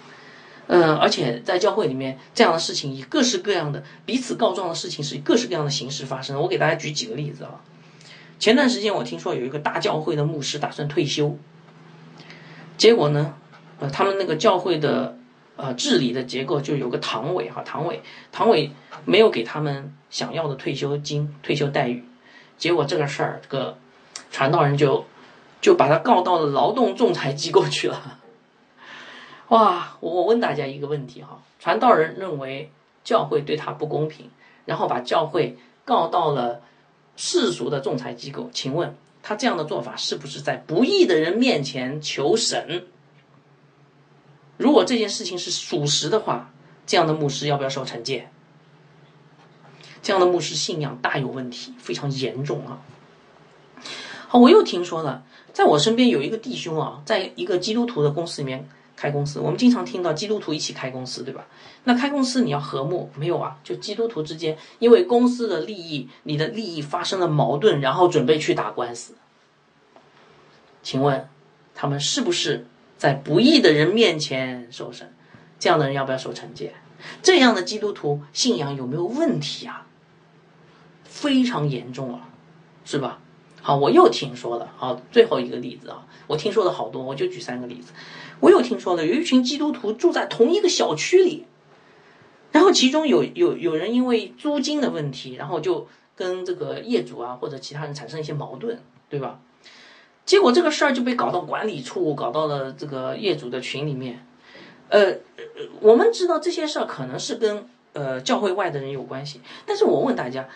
[0.67, 6.39] 嗯，而且在教会里面这样的事情以各式各样的彼此告状的事情是以各式各样的形式发生。
[6.39, 7.61] 我给大家举几个例子啊。
[8.37, 11.37] 前段时间我听说有一个大教会的牧师打算退休，
[12.77, 13.33] 结果呢，
[13.79, 15.17] 呃，他们那个教会的
[15.55, 18.71] 呃治理的结构就有个堂委哈，堂委堂委
[19.05, 22.03] 没有给他们想要的退休金、退休待遇，
[22.57, 23.77] 结果这个事儿，这个
[24.31, 25.05] 传道人就
[25.61, 28.19] 就把他告到了劳动仲裁机构去了。
[29.49, 32.71] 哇，我我问大家一个问题哈，传道人认为
[33.03, 34.29] 教会对他不公平，
[34.65, 36.61] 然后把教会告到了。
[37.17, 42.87] 世俗的仲裁机构，请问他这样的做法是不是在不义的人面前求神？
[44.57, 46.51] 如果这件事情是属实的话，
[46.85, 48.29] 这样的牧师要不要受惩戒？
[50.01, 52.81] 这样的牧师信仰大有问题，非常严重啊！
[54.27, 58.67] 好，我又听说了，在我身边有一个弟兄啊，在一个基督徒的公司里面。
[58.97, 61.45] 开公司，我们经常听到基督徒一起开公司，对吧？
[61.83, 63.59] 那开公司你要和睦，没有啊？
[63.61, 69.15] 就基督徒之间因为公司的利益，你的利益发生了矛盾，然后准备去打官司。
[70.81, 71.27] 请问
[71.73, 72.65] 他们是不是
[72.97, 75.13] 在不义的人面前受审？
[75.59, 76.73] 这样的人要不要受惩戒？
[77.21, 79.87] 这样的基督徒信仰有没有问题啊？
[81.03, 82.29] 非常严重啊，
[82.83, 83.19] 是吧？
[83.61, 87.93] 好，我又听说了，好，最后一个例子啊，我听说了好多，我就举三个例子。
[88.39, 91.45] 我又听说了，有一群基督徒住在同一个小区里，
[92.51, 98.77] 然后其中有有有人因为租金的问题，然后就跟这个业主啊或者其他人产生一些矛盾，
[99.09, 99.39] 对吧？
[100.25, 104.25] 结果这个事儿就被搞到管理处，搞到了这个业主的群里面。
[104.89, 105.17] 呃，
[105.81, 110.47] 我们知道这些事儿可能是跟呃教会外的人有关系，但是我问大家，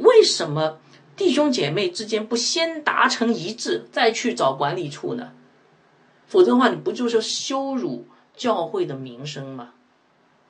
[0.00, 0.78] 为什么
[1.16, 5.32] 弟兄姐妹之间不先达成一致，再去找管理处呢？
[6.26, 9.70] 否则的话，你不就是羞辱教会的名声吗？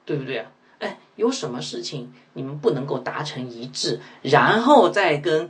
[0.05, 0.51] 对不对啊？
[0.79, 5.49] 哎，有什么事情你们不能够达成一致，然后再跟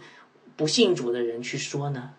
[0.57, 2.11] 不信主的人去说呢？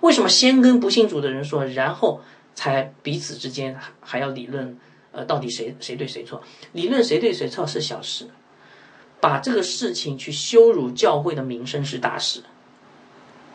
[0.00, 2.20] 为什么先跟不信主的人说，然后
[2.54, 4.78] 才彼此之间还要理论？
[5.12, 6.42] 呃，到底谁谁对谁错？
[6.72, 8.28] 理论谁对谁错是小事，
[9.20, 12.42] 把这个事情去羞辱教会的名声是大事。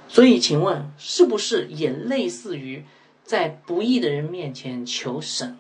[0.08, 2.86] 所以，请问是不是也类似于？
[3.24, 5.58] 在不义的人面前求神，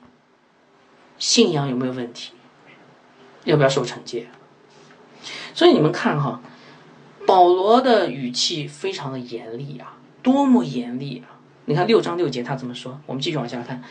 [1.17, 2.33] 信仰有没有问题？
[3.45, 4.27] 要不要受惩戒？
[5.53, 6.41] 所以你们看哈，
[7.25, 11.37] 保罗的语气非常的严厉啊，多么严厉啊！
[11.65, 12.99] 你看六章六节他怎么说？
[13.05, 13.83] 我们继续往下看，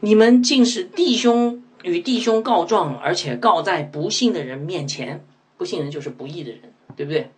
[0.00, 5.24] 你们竟是弟兄与弟兄告状，而且告在不信的人面前，
[5.56, 7.30] 不信人就是不义的人，对不对？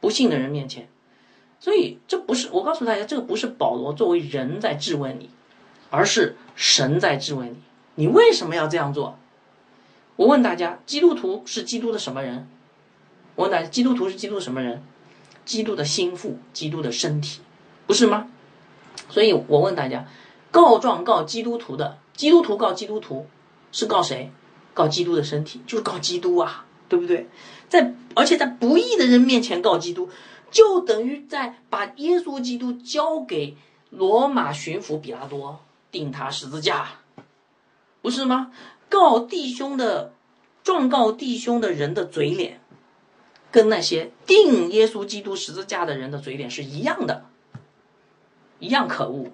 [0.00, 0.88] 不信的人面前。
[1.60, 5.30] 所以这不是我告诉大家，这个不是保罗作为人在质问你，
[5.90, 7.56] 而是神在质问你。
[7.96, 9.18] 你为什么要这样做？
[10.16, 12.48] 我问大家，基督徒是基督的什么人？
[13.34, 14.82] 我问大家，基督徒是基督什么人？
[15.48, 17.40] 基督的心腹，基督的身体，
[17.86, 18.28] 不是吗？
[19.08, 20.06] 所以我问大家，
[20.50, 23.26] 告状告基督徒的，基督徒告基督徒，
[23.72, 24.30] 是告谁？
[24.74, 27.26] 告基督的身体，就是告基督啊，对不对？
[27.70, 30.10] 在而且在不义的人面前告基督。
[30.50, 33.56] 就等于在把耶稣基督交给
[33.90, 36.88] 罗马巡抚比拉多钉他十字架，
[38.02, 38.50] 不是吗？
[38.88, 40.12] 告弟兄的
[40.62, 42.60] 状告弟兄的人的嘴脸，
[43.50, 47.24] 跟那些钉耶稣基督十字架的人的嘴脸是一样的，
[48.58, 49.30] 一样可恶。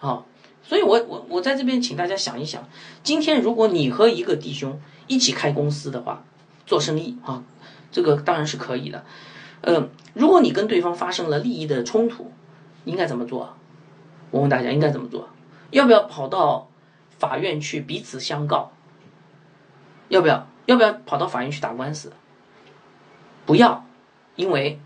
[0.00, 0.24] 啊，
[0.62, 2.68] 所以我我我在这边请大家想一想，
[3.02, 6.24] 今天如果你和一个弟兄一起开公司的话，
[6.66, 7.42] 做生意啊，
[7.90, 9.04] 这个当然是可以的。
[9.62, 12.30] 嗯，如果你跟对方发生了利益的冲突，
[12.84, 13.56] 应该怎么做？
[14.30, 15.28] 我问大家应该怎么做？
[15.70, 16.70] 要不要跑到
[17.18, 18.70] 法院去彼此相告？
[20.08, 20.46] 要不要？
[20.66, 22.12] 要不要跑到法院去打官司？
[23.48, 23.86] 不要，
[24.36, 24.78] 因为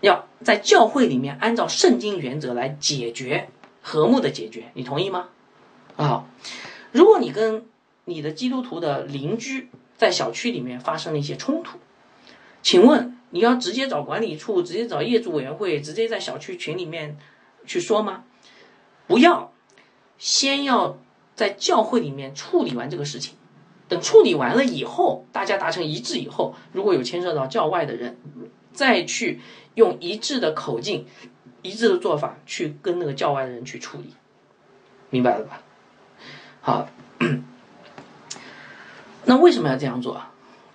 [0.00, 3.48] 要在教会里面按照圣经原则来解决，
[3.82, 5.30] 和睦的解决，你同意吗？
[5.96, 6.26] 啊，
[6.92, 7.66] 如果你跟
[8.04, 11.78] 你的基督徒的邻居在小区里面发生了一些冲突，
[12.62, 13.18] 请问？
[13.30, 17.18] 你要直接找管理处，直接找业主委员会，直接在小区群里面
[17.66, 18.22] 去说吗？
[19.08, 19.52] 不要，
[20.18, 20.98] 先要
[21.34, 23.34] 在教会里面处理完这个事情。
[24.00, 28.16] 处理完了以后，大家达成一致以后，如果有牵涉到教外的人，
[28.72, 29.40] 再去
[29.74, 31.06] 用一致的口径、
[31.62, 34.14] 一致的做法去跟那个教外的人去处理，
[35.10, 35.60] 明白了吧？
[36.60, 36.88] 好，
[39.26, 40.32] 那为什么要这样做啊？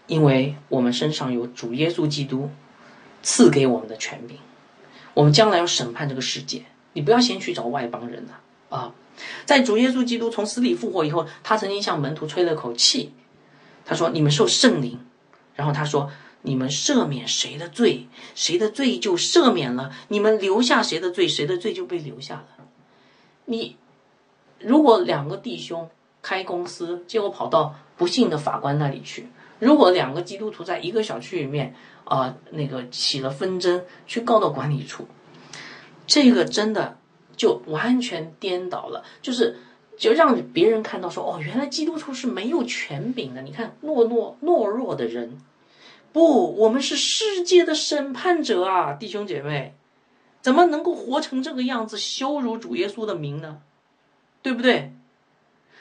[0.07, 2.49] 因为我们身上有主耶稣基督
[3.21, 4.37] 赐给我们的权柄，
[5.13, 8.93] 我们将来要审判这个世界，你不要先去找外邦人了啊！
[9.45, 13.13] 在主耶稣基督从死里复活以后，他曾经向门徒吹了口气，
[13.85, 14.99] 他说：“你们受圣灵。”
[15.55, 16.09] 然后他说
[16.43, 22.47] ：“你们赦免谁的罪，谁的罪就赦免了；你们留下谁的罪，谁的罪就被留下了。”
[23.45, 23.75] 你
[24.59, 25.89] 如果两个弟兄
[26.21, 29.23] 开公司，结果跑到不幸的法官那里去；
[29.59, 31.73] 如果两个基督徒在一个小区里面
[32.05, 35.07] 啊，那个起了纷争，去告到管理处，
[36.07, 36.98] 这个真的。
[37.39, 39.57] 就完全颠倒了，就是
[39.97, 43.41] 就让别人看到说，哦，原来基督徒是没有权柄的。
[43.43, 45.39] 你看，懦懦懦弱的人，
[46.11, 49.73] 不，我们是世界的审判者啊，弟兄姐妹，
[50.41, 53.61] 怎么能够活成这个样子，羞辱主耶稣的名呢？
[54.41, 54.91] 对不对？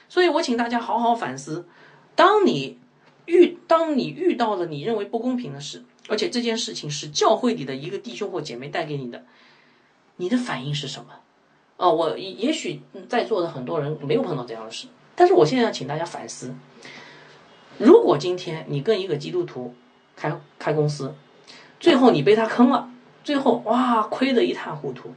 [0.08, 1.66] 所以我请大家好好反思，
[2.14, 2.78] 当你
[3.26, 9.24] 遇当你遇到了你认为不公平的事，而且这件事情是教会里的一个弟兄或姐妹带给你的，
[10.18, 11.20] 你的反应是什么？
[11.78, 16.52] 哦，我也许在座的很多人没有碰到这样的事，但是我现在要请大家反思：
[17.78, 19.72] 如果今天你跟一个基督徒
[20.16, 21.14] 开开公司，
[21.78, 22.90] 最后你被他坑了，
[23.22, 25.12] 最后哇亏得一塌糊涂，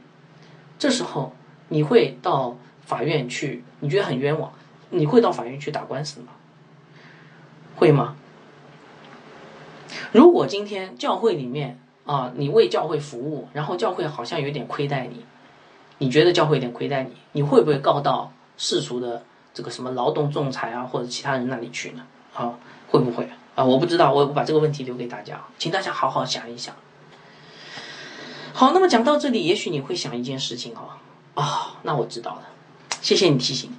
[0.78, 1.32] 这时候
[1.68, 3.64] 你会到法院去？
[3.80, 4.52] 你觉得很冤枉？
[4.90, 6.28] 你会到法院去打官司吗？
[7.74, 8.14] 会吗？
[10.12, 15.24] 如果今天教会里面啊，你为教会服务，然后教会好像有点亏待你。
[16.02, 19.22] 你觉得教会有点亏待你，你会不会告到世俗的
[19.54, 22.04] 这个什么劳动仲裁啊，或者其他人那里去呢？
[22.34, 23.62] 啊，会不会啊？
[23.64, 26.74] 我不知道，我我把这个问题留给大家，请大家好好想一想。
[28.52, 30.90] 好，那么讲到这里，也许你会想一件事情哦，
[31.40, 32.48] 啊，那我知道了，
[33.00, 33.72] 谢谢你提醒。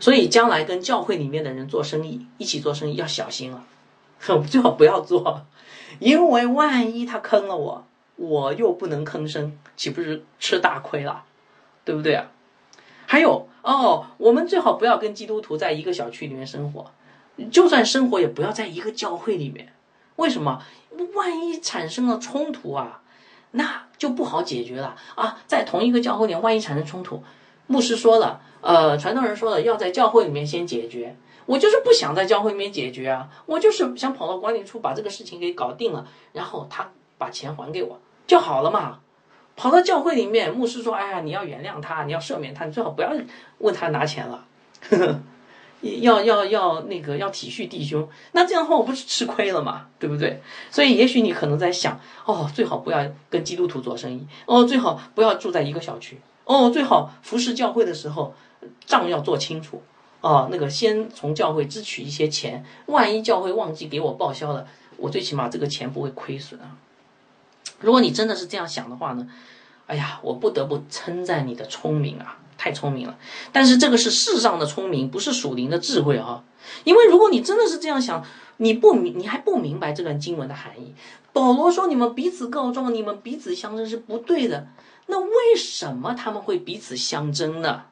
[0.00, 3.64] 所以将来跟教会里面的人做生意，一起做生意要小心了，
[4.50, 5.42] 最好不要做，
[6.00, 7.86] 因为万一他坑了我，
[8.16, 11.22] 我又不能吭声，岂不是吃大亏了？
[11.84, 12.30] 对不对啊？
[13.06, 16.90] 还有哦，我们最好不要跟基督徒在一个小区里面生活，
[17.50, 19.72] 就算生活也不要在一个教会里面。
[20.16, 20.62] 为什么？
[21.12, 23.02] 万一产生了冲突啊，
[23.50, 25.38] 那就不好解决了啊！
[25.46, 27.20] 在同一个教会里，万一产生冲突，
[27.66, 31.16] 牧师说了，呃，传道人说了，要在教会里面先解决。
[31.46, 39.00] 我就是不想在教会里面解决啊，我就是想跑到管理处把这个事情给搞定了，然后他把钱还给我就好了嘛。
[39.56, 43.12] 跑到教会里面，牧师说：“哎呀，你要原谅他，你要赦免他，你最好不要
[43.58, 44.44] 问他拿钱了，
[44.90, 45.20] 呵 呵
[46.00, 48.08] 要要要那个要体恤弟兄。
[48.32, 50.40] 那这样的话，我不是吃亏了嘛，对不对？
[50.70, 58.34] 所以，也许你可能在想：哦，最好不要跟基督徒做生意；哦，最好不要住在一个小区；哦，最好服侍教会的时候
[58.86, 59.82] 账要做清楚。
[60.20, 66.76] 哦，那个先从教会支取一些钱，万一教会忘记给我报销了，我最起码这个钱不会亏损啊。”
[67.80, 69.28] 如果你真的是这样想的话呢，
[69.86, 73.18] 哎呀，我不得不称赞你的聪明啊，太聪明了。
[73.52, 76.42] 但是这个是世上的聪明，不是属灵的智慧啊。
[76.84, 78.24] 因为如果你真的是这样想，
[78.56, 80.94] 你不明，你还不明白这段经文的含义。
[81.32, 84.68] 保罗说你们彼此告状，你们彼此相争是不对的。
[85.06, 87.82] 那为什么他们会彼此相争呢？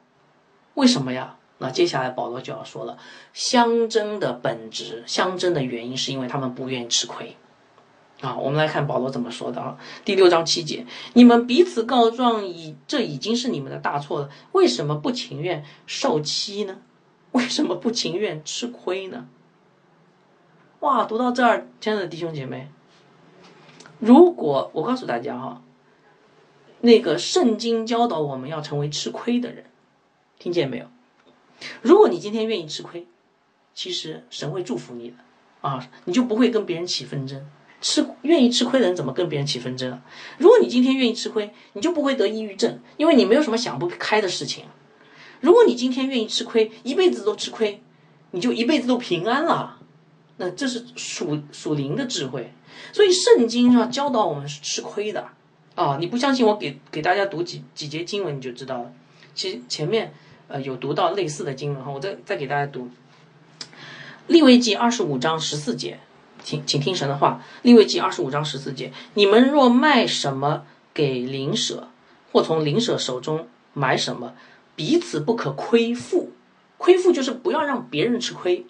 [0.73, 1.35] 为什么呀？
[1.59, 2.97] 那接下来保罗就要说了，
[3.33, 7.37] 相争的本质，相争的原因是因为他们不愿意吃亏。
[8.23, 9.77] 啊，我们来看保罗怎么说的啊。
[10.05, 14.29] 第六章七节，你们彼此告状，已这已经是你们的大错了。
[14.53, 16.77] 为什么不情愿受欺呢？
[17.33, 19.27] 为什么不情愿吃亏呢？
[20.79, 22.69] 哇，读到这儿，亲爱的弟兄姐妹，
[23.99, 25.61] 如果我告诉大家哈，
[26.79, 29.65] 那个圣经教导我们要成为吃亏的人，
[30.39, 30.85] 听见没有？
[31.81, 33.05] 如果你今天愿意吃亏，
[33.73, 35.17] 其实神会祝福你的
[35.59, 37.45] 啊，你就不会跟别人起纷争。
[37.83, 39.99] 吃愿意吃亏的人怎么跟别人起纷争？
[40.37, 44.63] 如果你今天愿意吃亏，你就不会得抑郁症，因为你没有什么想不开的事情。
[45.41, 47.83] 如果你今天愿意吃亏，一辈子都吃亏，
[48.31, 49.79] 你就一辈子都平安了。
[50.37, 52.53] 那这是属属灵的智慧。
[52.93, 55.27] 所以圣经上教导我们是吃亏的
[55.75, 55.97] 啊！
[55.99, 58.93] 你不相信我给给大家读几几节经文你就知道了。
[59.35, 60.13] 其实前面
[60.47, 62.89] 呃有读到类似的经文哈，我再再给大家读
[64.27, 65.99] 利未记二十五章十四节。
[66.43, 70.63] 请请听神的话，利未记二十五章十四节：你们若卖什么
[70.93, 71.87] 给邻舍，
[72.31, 74.33] 或从邻舍手中买什么，
[74.75, 76.31] 彼此不可亏负。
[76.77, 78.65] 亏负就是不要让别人吃亏，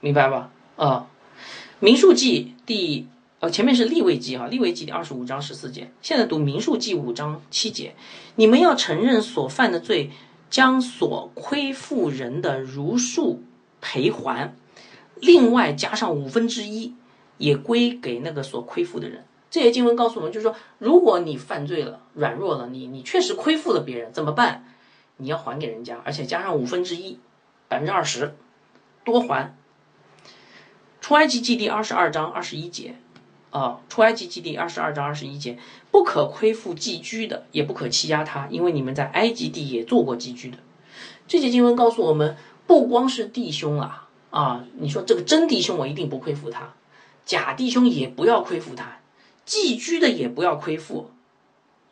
[0.00, 0.50] 明白吧？
[0.74, 1.06] 啊，
[1.78, 3.06] 民数记第
[3.38, 7.94] 呃前面是利未记哈，利未记第二十五章十四节，现在读民数记五章七节：
[8.34, 10.10] 你们要承认所犯的罪，
[10.50, 13.44] 将所亏负人的如数
[13.80, 14.52] 赔还。
[15.20, 16.94] 另外加上五分之一，
[17.38, 19.24] 也归给那个所亏负的人。
[19.50, 24.64] 这些经文告诉我们，就是说，如果你犯罪了、软弱了，你你确实亏负了别人，怎么办？
[25.18, 27.18] 你要还给人家，而且加上五分之一，
[27.68, 28.34] 百分之二十，
[29.04, 29.56] 多还。
[31.00, 32.96] 出埃及记第二十二章二十一节，
[33.50, 35.56] 啊，出埃及记第二十二章二十一节，
[35.90, 40.58] 不可亏负寄居的，也不可欺压他，因为你们在埃及地也做过寄居的。
[41.28, 42.36] 这节经文告诉我们，
[42.66, 44.05] 不光是弟兄啊，
[44.36, 46.74] 啊，你说这个真弟兄，我一定不亏负他，
[47.24, 48.98] 假弟兄也不要亏负他，
[49.46, 51.10] 寄居的也不要亏负，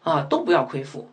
[0.02, 1.08] 啊，都不要亏负，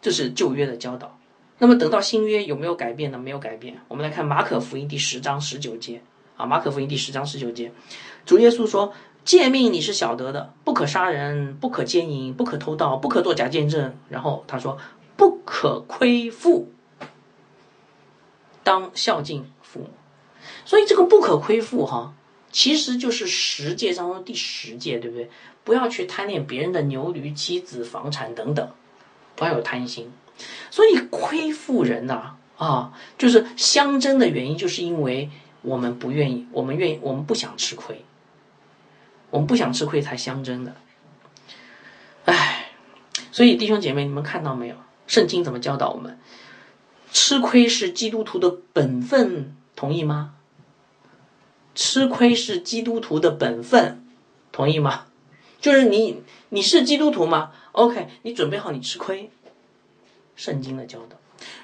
[0.00, 1.18] 这是旧约的教导。
[1.58, 3.18] 那么等到新约有没有改变呢？
[3.18, 3.80] 没有改变。
[3.88, 6.00] 我们来看马可福音第十章十九节。
[6.36, 7.72] 啊，马可福音第十章十九节，
[8.24, 8.92] 主耶稣说
[9.26, 14.78] ：“诫命你是晓得的，不可杀人，不可奸淫，不可偷盗，不可作假见证。”然后他说
[15.18, 16.70] ：“不可亏负，
[18.62, 19.50] 当孝敬。”
[20.66, 22.12] 所以这个不可亏负哈，
[22.52, 25.30] 其实就是十戒当中第十戒，对不对？
[25.64, 28.68] 不要去贪恋别人的牛驴、妻子、房产等等，
[29.34, 30.12] 不要有贪心。
[30.70, 35.30] 所以亏负人呐，啊，就是相争的原因，就是因为。
[35.62, 38.04] 我们不愿意，我们愿意，我们不想吃亏，
[39.30, 40.76] 我们不想吃亏才相争的，
[42.26, 42.70] 唉，
[43.32, 44.76] 所以弟兄姐妹，你们看到没有？
[45.08, 46.20] 圣经怎么教导我们？
[47.10, 50.35] 吃亏是基督徒的本分，同意吗？
[51.76, 54.04] 吃亏是基督徒的本分，
[54.50, 55.06] 同意吗？
[55.60, 59.30] 就是你，你是基督徒吗？OK，你准备好你吃亏。
[60.34, 61.16] 圣经的教导，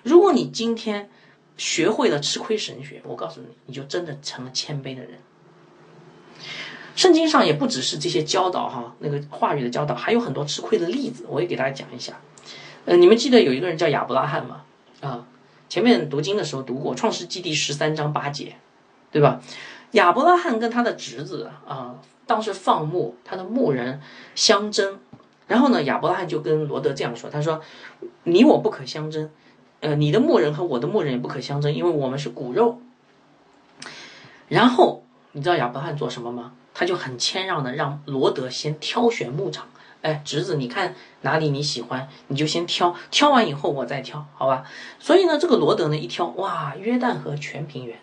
[0.05, 1.11] 如果你今天。
[1.59, 5.19] 学会了吃亏神学，我告诉你，你就真的成了谦卑的人。
[6.97, 12.19] 圣经上也不只是这些教导哈，那个话语的教导，还有很多吃亏的例子，我也给大家讲一下。
[12.87, 14.65] 呃，你们记得有一个人叫亚伯拉罕吗？
[15.03, 15.27] 啊，
[15.69, 18.57] 前面读经的时候读过《创世纪》第十三章八节，
[19.13, 19.43] 对吧？
[19.93, 21.95] 亚伯拉罕跟他的侄子啊，
[22.27, 24.01] 当时放牧，他的牧人
[24.35, 24.99] 相争，
[25.47, 27.61] 然后呢，亚伯拉罕就跟罗德这样说：“他说，
[28.25, 29.31] 你我不可相争。”
[29.81, 32.81] 呃，你的牧人和我的牧人也不可相争，因为我们是骨肉。
[34.49, 36.53] 然后你知道亚伯拉罕做什么吗？
[36.73, 39.67] 他就很谦让的让罗德先挑选牧场。
[40.03, 44.65] 哎，侄子，你看哪里你喜欢，你就先挑，挑完以后我再挑，好吧？
[45.01, 47.99] 所以呢，这个罗德呢一挑，哇，约旦河全平原。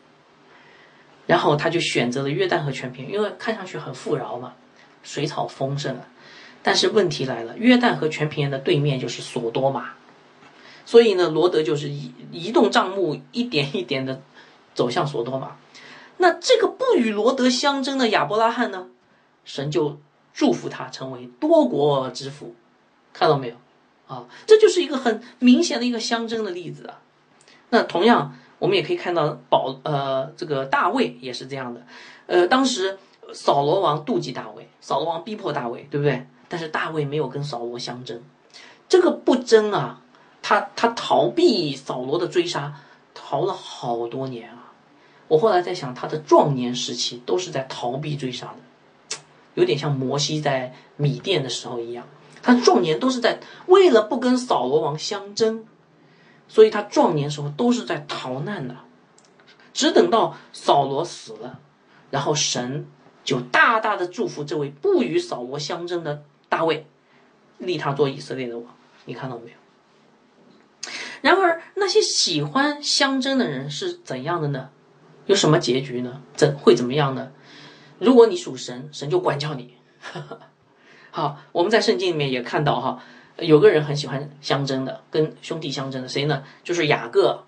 [1.30, 4.55] 然后他就选择了约旦河全平原，因为看上去很富饶嘛，
[5.03, 6.07] 水草丰盛啊。
[6.63, 9.91] 但是问题来了，约旦河全平原的对面就是索多玛。
[10.88, 14.19] 所以呢，罗德就是移移动帐幕，一点一点的
[14.73, 15.55] 走向索多玛。
[16.17, 18.88] 那这个不与罗德相争的亚伯拉罕呢，
[19.45, 19.99] 神就
[20.34, 22.55] 祝福他成为多国之父。
[23.13, 23.55] 看到没有？
[24.07, 26.97] 啊，这就是一个很明显的一个相争的例子啊。
[27.69, 31.82] 那同样，我们也可以看到保呃这个大卫也是这样的。
[32.28, 32.99] 呃，当时
[33.34, 36.28] 扫罗王妒忌大卫，扫罗王逼迫大卫，对不对？
[36.47, 38.22] 但是大卫没有跟扫罗相争，
[38.88, 40.01] 这个不争啊。
[40.41, 42.74] 他他逃避扫罗的追杀，
[43.14, 44.72] 逃了好多年啊！
[45.28, 49.18] 我后来在想，他的壮年时期都是在逃避追杀的，
[49.55, 52.07] 有点像摩西在米甸的时候一样。
[52.41, 55.66] 他壮年都是在为了不跟扫罗王相争，
[56.50, 58.76] 所以他壮年时候都是在逃难的。
[59.72, 61.62] 只等到扫罗死了，
[62.10, 62.86] 然后神
[63.24, 66.86] 就大大的祝福这位不与扫罗相争的大卫，
[67.60, 68.76] 立他做以色列的王。
[69.06, 69.58] 你看到没有？
[71.22, 74.70] 然而，那些喜欢相争的人是怎样的呢？
[75.28, 76.22] 有什么结局呢？
[76.36, 77.32] 怎会怎么样呢？
[78.00, 79.76] 如果你属神，神就管教你。
[81.12, 83.04] 好，我们在圣经里面也看到哈，
[83.41, 86.43] 有个人很喜欢相争的，跟兄弟相争的，谁呢？
[86.63, 87.43] 就是雅各，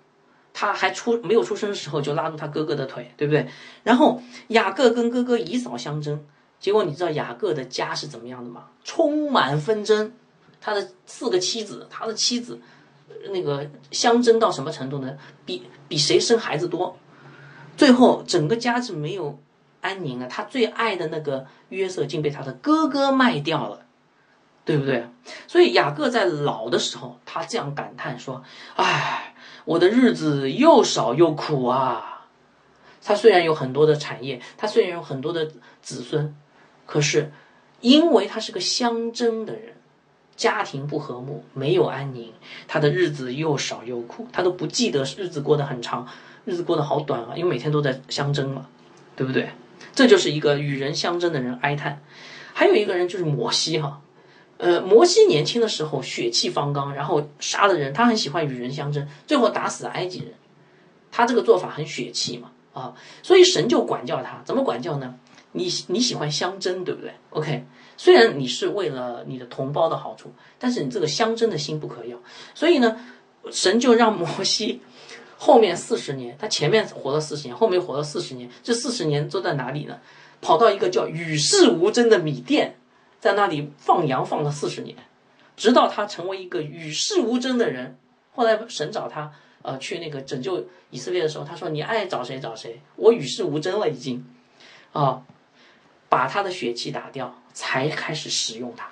[0.52, 3.46] 他还出没有出生的时候就拉住他哥哥的腿，对不对？
[3.82, 6.24] 然后雅各跟哥哥以扫相争，
[6.60, 8.66] 结果你知道雅各的家是怎么样的吗？
[8.84, 10.12] 充满纷争，
[10.60, 12.60] 他的四个妻子，他的妻子。
[13.30, 15.16] 那个相争到什么程度呢？
[15.44, 16.96] 比比谁生孩子多，
[17.76, 19.38] 最后整个家是没有
[19.80, 20.26] 安宁啊！
[20.28, 23.81] 他最爱的那个约瑟竟被他的哥哥卖掉了，
[24.64, 25.06] 对不对？
[25.46, 28.42] 所以雅各在老的时候，他这样感叹说
[28.76, 29.34] ：“唉，
[29.64, 32.28] 我的日子又少又苦啊！”
[33.02, 35.46] 他虽然有很多的产业，他虽然有很多的
[35.80, 36.34] 子孙，
[36.86, 37.32] 可是
[37.80, 39.74] 因为他是个相争的人。
[40.34, 42.32] 家庭不和睦，没有安宁，
[42.66, 46.08] 他的日子又少又苦，他都不记得日子过得很长，
[46.46, 48.66] 日子过得好短啊，因为每天都在相争嘛，
[49.14, 49.50] 对不对？
[49.94, 52.02] 这就是一个与人相争的人哀叹。
[52.54, 54.00] 还有一个人就是摩西哈，
[54.62, 60.28] 呃，摩西年轻的时候血气方刚，然后杀了人，他很喜欢与人相争，最后打死埃及人，
[61.10, 62.94] 他这个做法很血气嘛，啊，
[63.24, 65.16] 所以神就管教他，怎么管教呢？
[65.50, 67.64] 你你喜欢相争，对不对？OK，
[67.96, 72.16] 虽然你是为了你的同胞的好处，但是你这个相争的心不可要。
[72.54, 72.96] 所以呢，
[73.50, 74.80] 神就让摩西
[75.36, 79.98] 后面四十年，他前面活了四十年，后面活了四十年，这四十年都在哪里呢？
[80.40, 82.76] 跑到一个叫与世无争的米店，
[83.22, 84.96] 在那里放羊放了四十年，
[85.56, 87.96] 直到他成为一个与世无争的人。
[88.34, 94.26] 后来神找他，呃，去那个拯救以色列的时候，他说：“你爱找谁找谁，我与世无争了，已经。”
[94.92, 95.22] 啊。
[96.08, 98.86] 把他的血气打掉，才开始使用它，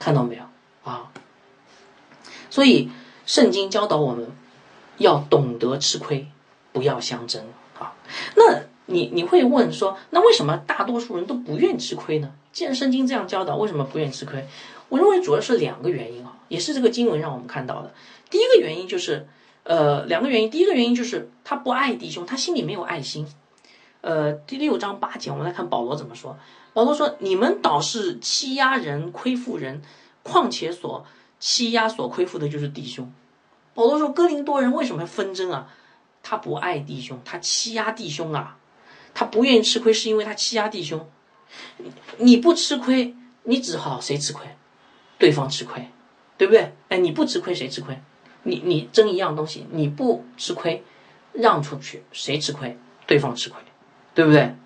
[0.00, 0.42] 看到没有
[0.82, 1.12] 啊？
[2.50, 2.90] 所以
[3.24, 4.32] 圣经教导我们
[4.96, 6.26] 要懂得吃亏，
[6.72, 7.44] 不要相争
[7.78, 7.94] 啊。
[8.34, 12.32] 那你你会问说，那为什么大多数人都不愿吃亏呢？
[12.52, 14.46] 既然圣经这样教导，为什么不愿意吃亏？
[14.88, 17.94] 我认为主要是两个原因啊，也是这个经文让我们看到的。
[18.28, 19.28] 第一个原因就是，
[19.62, 20.50] 呃，两个原因。
[20.50, 23.26] 第一个原因就是他不爱弟兄，他心里没有爱心。
[24.00, 26.36] 呃，第六章八节，我们来看保罗怎么说。
[26.72, 29.82] 保罗说：“你们倒是欺压人、亏负人，
[30.22, 31.04] 况且所
[31.38, 33.12] 欺压、所亏负的就是弟兄。”
[33.74, 35.68] 保罗说：“哥林多人为什么纷争啊？
[36.22, 38.56] 他不爱弟兄，他欺压弟兄啊！
[39.14, 41.08] 他不愿意吃亏，是因为他欺压弟兄。
[42.18, 44.46] 你不吃亏，你只好谁吃亏？
[45.18, 45.88] 对方吃亏，
[46.36, 46.72] 对不对？
[46.88, 48.00] 哎，你不吃亏，谁吃亏？
[48.42, 50.82] 你你争一样东西，你不吃亏，
[51.32, 52.78] 让出去，谁吃亏？
[53.06, 53.58] 对方吃亏。”
[54.12, 54.56] 对不对？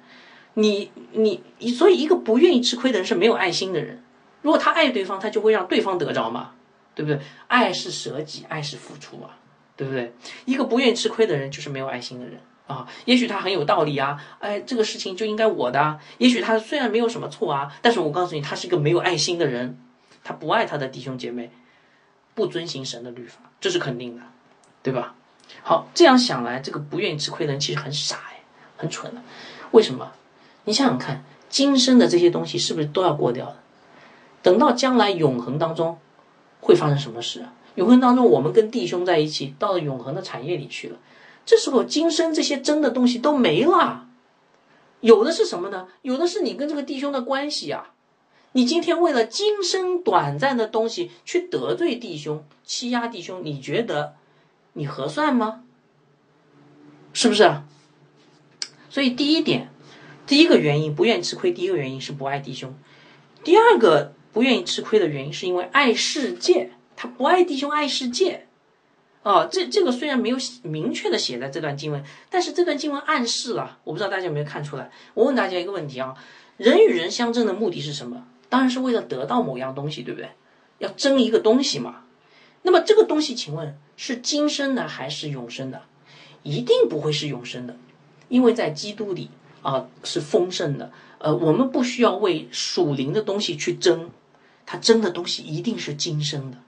[0.55, 4.03] 你你你，所以一个不愿意吃亏的人是没有爱心的人。
[4.41, 6.53] 如果他爱对方，他就会让对方得着嘛，
[6.95, 7.21] 对不对？
[7.47, 9.37] 爱是舍己，爱是付出啊，
[9.77, 10.15] 对不对？
[10.47, 12.87] 一个不愿意吃亏的人就是没有爱心的人啊。
[13.05, 15.99] 也许他很有道理啊，哎，这个事情就应该我的。
[16.19, 19.79] 也许他虽然没有什么错啊，但是我告诉你，他是一个没有爱心的人，
[20.23, 21.51] 他不爱他的弟兄姐妹，
[22.35, 24.23] 不遵行神的律法，这是肯定的，
[24.83, 25.15] 对吧？
[25.63, 28.35] 好，这样想来，这个不愿意吃亏的人其实很傻哎。
[28.77, 29.23] 很蠢的，
[29.71, 30.11] 为什么？
[30.65, 33.57] 你想想看，今生的这些东西是不是都要过掉的？
[34.43, 35.97] 等到将来永恒当中，
[36.61, 37.47] 会发生什么事？
[37.77, 40.97] 永恒当中，我们跟弟兄在一起，到了永恒的产业里去了。
[41.47, 44.09] 这时候，今生这些真的东西都没了，
[45.01, 45.89] 有的是什么呢？
[46.03, 47.93] 有的是你跟这个弟兄的关系啊。
[48.53, 54.15] 你今天为了今生短暂的东西去得罪弟兄、欺压弟兄，你觉得
[54.75, 55.65] 你合算吗？
[57.13, 57.61] 是不是？
[58.89, 59.71] 所以第一点，
[60.27, 62.71] 第一个原因不愿意吃亏，第一个原因是不爱弟兄；
[63.43, 68.47] 第二个不愿意吃亏的原因是因为爱世界，他不爱弟兄，爱世界。
[69.25, 74.93] 哦，这这个虽然没有明确的写在这段经文，但是这段经文暗示了，我不知道大家有没有看出来。
[75.15, 76.15] 我问大家一个问题啊，
[76.57, 78.25] 人与人相争的目的是什么？
[78.49, 80.29] 当然是为了得到某样东西，对不对？
[80.79, 82.03] 要争一个东西嘛。
[82.63, 85.83] 那么这个东西，请问是今生的还是永生的？
[86.43, 87.77] 一定不会是永生的。
[88.29, 89.31] 因为在基督里
[89.63, 94.11] 啊是丰盛的，呃，我们不需要为属灵的东西去争，
[94.67, 96.59] 他争的东西一定是今生的，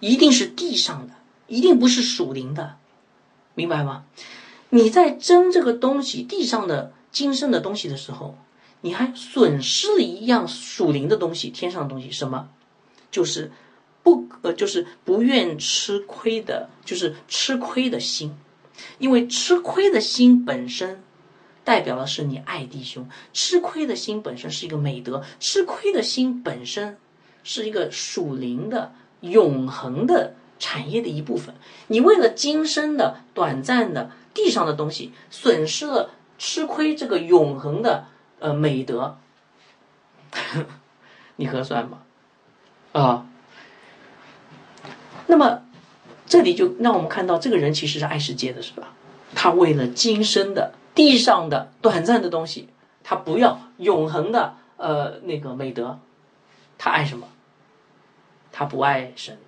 [0.00, 1.14] 一定是地上的，
[1.50, 2.76] 一定不是属灵的，
[3.54, 4.04] 明白吗？
[4.70, 8.38] 你在争这个东西地上的今生的东西的时候，
[8.82, 12.48] 你还损失了一样属灵的东西，天上的东西，什么？
[13.10, 13.50] 就是
[14.04, 18.32] 不呃，就是不愿吃亏的，就是吃亏的心。
[18.98, 21.02] 因为吃亏的心本身，
[21.64, 26.96] 代表的是你爱弟兄；吃亏的心本身是一个美德；吃亏的心本身
[27.42, 31.56] 是一个属灵的、永恒的产业的一部分。
[31.88, 38.06] 你为了今生的短暂的地上的东西，损失了吃亏这个永恒的
[38.38, 39.18] 呃美德，
[41.34, 42.02] 你合算吗？
[42.92, 43.26] 啊？
[45.26, 45.62] 那么。
[46.26, 48.94] 这里就让我们看到，这个人其实是爱世界的，是吧？
[49.34, 52.68] 他为了今生的地上的短暂的东西，
[53.02, 55.98] 他不要永恒的呃那个美德，
[56.78, 57.26] 他爱什么？
[58.52, 59.38] 他不爱神，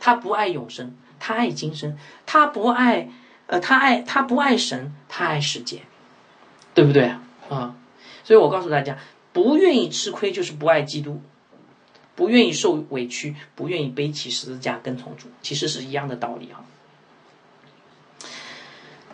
[0.00, 1.96] 他不爱永生，他爱今生，
[2.26, 3.08] 他不爱
[3.46, 5.82] 呃他爱他不爱神，他爱世界，
[6.74, 7.14] 对不对
[7.48, 7.76] 啊？
[8.24, 8.98] 所以我告诉大家，
[9.32, 11.22] 不愿意吃亏就是不爱基督。
[12.16, 16.60] 不愿意受委屈，不愿意背起十字架跟从主，其实是一样的道理啊。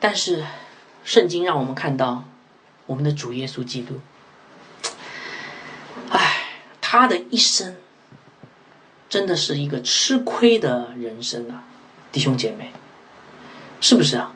[0.01, 0.45] 但是，
[1.05, 2.25] 圣经让我们看到
[2.87, 4.01] 我们的主耶稣基督，
[6.11, 6.49] 唉，
[6.81, 7.77] 他的一生
[9.09, 11.65] 真的是一个吃亏的人生啊，
[12.13, 12.73] 弟兄姐妹，
[13.81, 14.33] 是不是啊？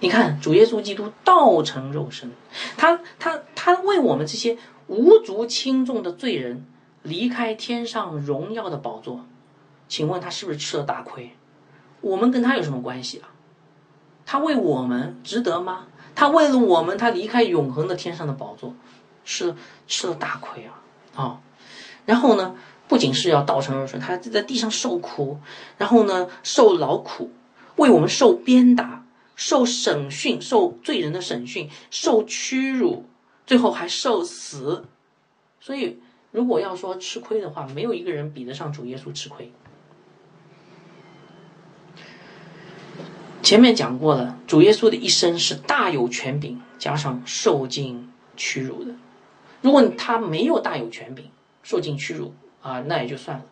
[0.00, 2.30] 你看，主耶稣基督道成肉身，
[2.76, 6.66] 他他他为我们这些无足轻重的罪人。
[7.04, 9.26] 离开天上荣耀的宝座，
[9.88, 11.36] 请问他是不是吃了大亏？
[12.00, 13.28] 我们跟他有什么关系啊？
[14.24, 15.84] 他为我们值得吗？
[16.14, 18.74] 他为了我们，他离开永恒的天上的宝座，
[19.22, 19.54] 吃
[19.86, 20.80] 吃了大亏啊
[21.14, 21.40] 啊！
[22.06, 22.54] 然后呢，
[22.88, 25.38] 不仅是要倒成肉身，他在地上受苦，
[25.78, 27.30] 然后呢受劳苦，
[27.76, 29.04] 为我们受鞭打，
[29.36, 33.06] 受审讯，受罪人的审讯，受屈辱，
[33.46, 34.84] 最后还受死。
[35.60, 35.98] 所以，
[36.30, 39.50] 如果要说吃亏的话，没有一个人比得上主耶稣吃亏。
[43.42, 48.94] 前面讲过了，主耶稣的一生是大有权柄，加上受尽屈辱的。
[49.62, 51.30] 如果他没有大有权柄，
[51.62, 52.34] 受尽屈辱
[52.64, 53.44] 啊，那也就算了，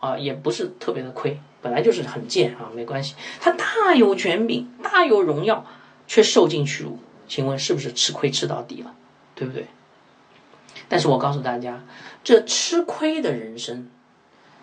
[0.00, 3.14] 啊，也不是特别的亏，本来就是很贱啊，没关系。
[3.40, 5.64] 他大有权柄，大有荣耀，
[6.08, 6.98] 却受尽屈辱，
[7.28, 8.92] 请问是不是吃亏吃到底了？
[9.36, 9.68] 对不对？
[10.88, 11.84] 但是我告诉大家，
[12.24, 13.88] 这吃亏的人生，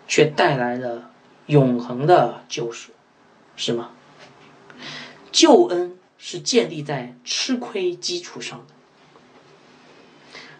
[0.06, 1.10] 却带来了
[1.46, 2.92] 永恒的救赎，
[3.56, 3.90] 是吗？
[5.32, 8.74] 救恩是建立在吃亏基础上的。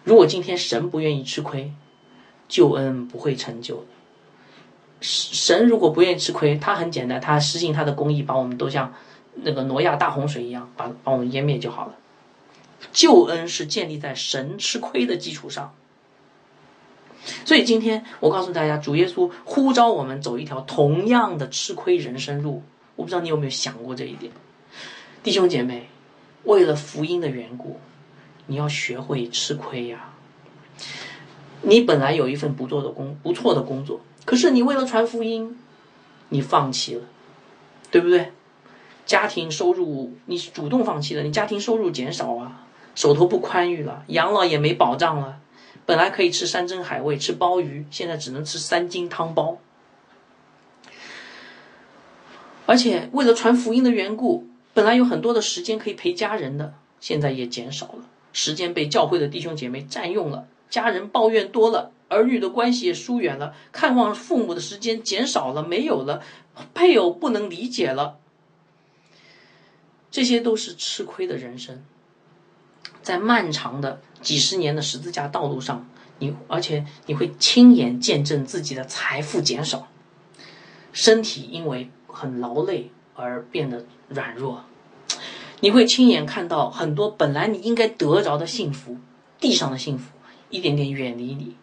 [0.03, 1.71] 如果今天神不愿意吃亏，
[2.47, 3.87] 救恩不会成就的。
[5.01, 8.93] 神如果不愿意吃亏，他很简单，他实行他的公义，把我们都像
[9.35, 11.95] 那个挪亚大洪水一样，把把我们淹灭就好了。
[12.91, 15.73] 救恩是建立在神吃亏的基础上。
[17.43, 22.63] 所以今天我告诉大家，主耶稣呼召我们走一条同样的吃亏人生路。
[22.95, 24.31] 我不知道你有没有想过这一点。
[25.21, 25.89] 弟兄姐妹，
[26.43, 27.79] 为了福音的缘故，
[28.47, 30.14] 你要学会吃亏呀。
[31.65, 35.57] 你本来有一份不做的工，不错的工作，可是你为了传福音，
[36.29, 37.01] 你放弃了，
[37.91, 38.31] 对不对？
[39.05, 45.39] 家庭收入你主动放弃了，你家庭收入减少啊，手头不宽裕了，养老也没保障了。
[45.85, 49.57] 本来可以吃山珍海味，吃鲍鱼，现在只能吃三斤汤包。
[52.65, 54.47] 而且为了传福音的缘故。
[54.75, 58.09] 本来有很多的时间可以陪家人的，现在也减少了。
[58.33, 66.21] 时间被教会的弟兄姐妹占用了，家人抱怨多了，儿女的关系也疏远了，看望父母的时间减少了，没有了，
[66.73, 68.17] 配偶不能理解了，
[70.11, 71.81] 这些都是吃亏的人生。
[73.01, 75.87] 在漫长的几十年的十字架道路上，
[76.19, 79.87] 你而且你会亲眼见证自己的财富减少，
[80.91, 82.91] 身体因为很劳累。
[83.17, 84.65] 而变得软弱，
[85.61, 88.97] 你会亲眼看到很多本来你应该得着的幸福，
[89.39, 90.11] 地上的幸福
[90.55, 91.55] 一点点远离你，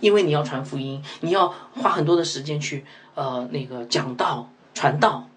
[0.00, 2.84] 因为你要传福音，你要花很多的时间去
[3.14, 5.28] 呃那个讲道传道，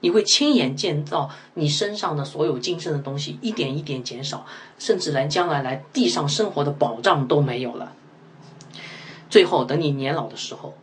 [0.00, 4.44] 你会亲眼见到你身上的所有今生的东西一点一点减少，
[4.78, 7.92] 甚至连将来来地上生活的保障都没有了。
[9.30, 10.74] 最后等你年老的时候，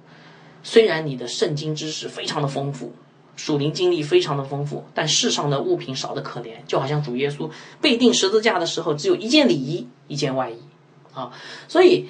[0.63, 2.93] 虽然你的圣经知识非常的丰富。
[3.37, 7.49] 属灵经历非常的丰富，但世上的物品少得可怜，就好像主耶稣
[7.81, 10.57] 被钉十字架的时候，只有一件礼衣，一件外衣，
[11.15, 11.31] 啊，
[11.67, 12.09] 所以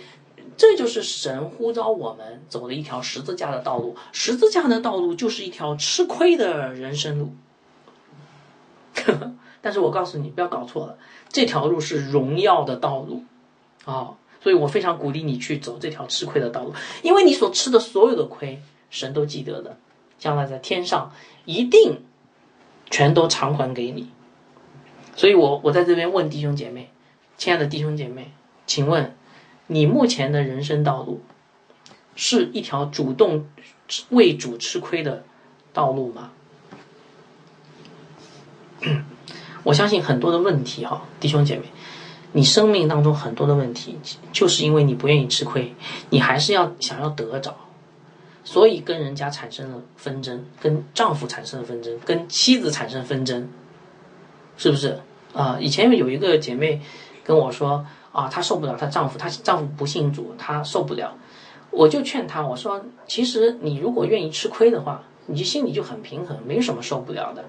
[0.58, 3.96] 这就是神呼召我们走的一条十字架的道路。
[4.12, 7.34] 十字架的道路就是一条吃亏的人生路。
[9.62, 10.98] 但是我告诉你，不要搞错了，
[11.30, 13.24] 这条路是荣耀的道路，
[13.86, 19.78] 啊，所以我非常鼓励你去走这条吃亏的道路，因为你所吃的所有的亏，神都记得的。
[20.18, 21.12] 将来在天上
[21.44, 22.06] 一定
[22.90, 24.10] 全都偿还给你，
[25.16, 26.90] 所以我我在这边问弟兄姐妹，
[27.38, 28.32] 亲爱的弟兄姐妹，
[28.76, 29.16] 请问
[29.68, 31.22] 你目前的人生道路
[32.18, 33.48] 是一条主动
[34.10, 35.24] 为主吃亏的
[35.72, 36.32] 道路吗？
[39.64, 41.64] 我相信很多的问题哈，弟兄姐妹，
[42.34, 43.98] 你生命当中很多的问题，
[44.34, 45.74] 就是因为你不愿意吃亏，
[46.10, 47.56] 你还是要想要得着。
[48.44, 53.48] 所以跟人家产生了纷争，跟丈夫产生了纷争，跟妻子产生纷争，
[54.58, 55.00] 是不是
[55.34, 55.58] 啊？
[55.62, 56.82] 以前有一个姐妹
[57.24, 57.86] 跟我说
[58.16, 61.18] 啊，她受不了她丈夫，她丈夫不信主，她受不了。
[61.72, 67.44] 我就劝她，我说，其实你如果愿意吃亏的话，你心里就很平衡，没什么受不了的。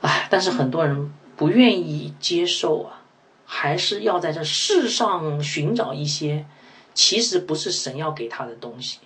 [0.00, 3.06] 哎，但是很多人不愿意接受啊，
[3.46, 6.44] 还是要在这世上寻找一些
[6.92, 8.98] 其实不是神要给他的东西。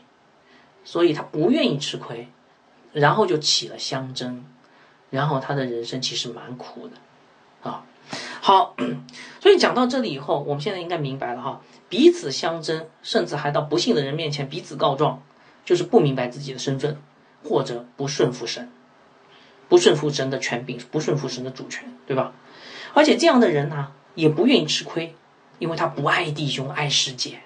[0.85, 2.29] 所以他不愿意吃亏，
[2.93, 4.45] 然后就起了相争，
[5.11, 7.85] 然后他的人生其实蛮苦的，啊，
[8.41, 8.77] 好，
[9.41, 15.23] 所以讲到这里以后，我们现在应该明白了哈，彼此相争，甚至还到不幸的人面前彼此告状，
[15.65, 16.97] 就是不明白自己的身份，
[17.43, 18.71] 或者不顺服神，
[19.69, 22.33] 不顺服神的权柄，不顺服神的主权，对吧？
[22.95, 25.15] 而且这样的人呢，也不愿意吃亏，
[25.59, 27.41] 因为他不爱弟兄，爱世界。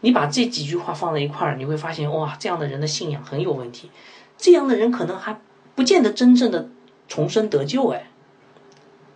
[0.00, 3.90] 你把这几句话放在一块儿，你会发现，哇，这样的人的信仰很有问题。
[4.36, 5.38] 这样的人可能还
[5.74, 6.68] 不见得真正的
[7.06, 8.10] 重生得救，哎，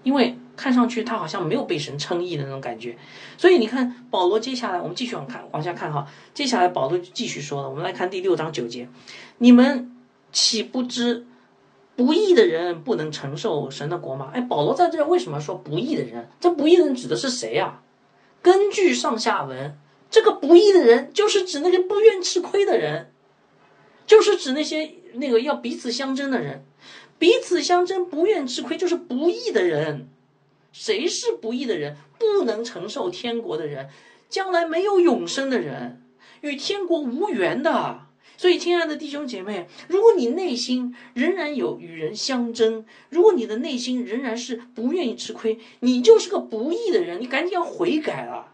[0.07, 2.97] 因为看上去他好像没有被神称义的那种感觉。
[3.37, 8.89] 所以你看保罗接下来，我们继续往看往下看哈，接下来保罗继续说了，我们来看第六章九节，
[9.39, 9.97] 你们
[10.31, 11.27] 岂不知
[11.97, 14.31] 不义的人不能承受神的国吗？
[14.33, 16.29] 哎，保罗在这为什么说不义的人？
[16.39, 17.83] 这不义的人指的是谁呀？
[18.41, 19.77] 根据上下文，
[20.09, 23.11] 这个不义的人就是指那些不愿吃亏的人，
[24.07, 26.65] 就是指那些那个要彼此相争的人。
[27.19, 30.09] 彼此相争、不愿吃亏，就是不义的人。
[30.73, 31.97] 谁是不义的人？
[32.19, 33.89] 不能承受天国的人，
[34.29, 36.03] 将来没有永生的人，
[36.43, 38.07] 与天国无缘的。
[38.39, 47.19] 所以，亲爱的弟兄姐妹，如果你内心仍然有与人相争，如果你的内心仍然是不愿意吃亏，你就是个不义的人。
[47.21, 48.53] 你赶紧要悔改了，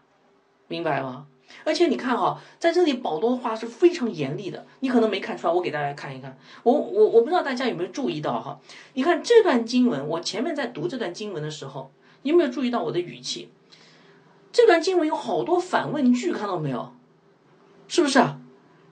[0.69, 1.27] 明白吗？
[1.63, 6.37] 而且你看哈，在这里保罗的话是非常严厉的，你可能没看出来，我给大家看一看。
[6.63, 8.59] 我我我不知道大家有没有注意到哈？
[8.93, 11.91] 你看这段经文，我前面在读这段经文的时候，
[12.23, 13.49] 你有没有注意到我的语气？
[14.51, 16.93] 这段经文有好多反问句，看到没有？
[17.87, 18.39] 是不是啊？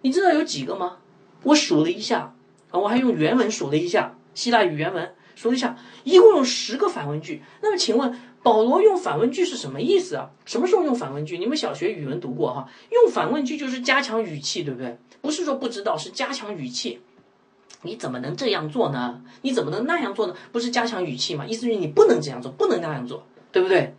[0.01, 0.97] 你知道有几个吗？
[1.43, 2.36] 我数了一下，
[2.72, 7.41] 啊，我还用原文数了一下，希腊语原文数了一下，一共有十个反问句。
[7.62, 8.20] 那么请问？
[8.43, 10.31] 保罗用反问句是什么意思啊？
[10.45, 11.37] 什么时候用反问句？
[11.37, 12.67] 你们小学语文读过哈？
[12.89, 14.97] 用反问句就是加强语气，对不对？
[15.21, 17.01] 不是说不知道，是加强语气。
[17.83, 19.21] 你怎么能这样做呢？
[19.41, 20.35] 你怎么能那样做呢？
[20.51, 21.45] 不是加强语气吗？
[21.45, 23.95] 意思是你不能这样做，不能那样做，对不对？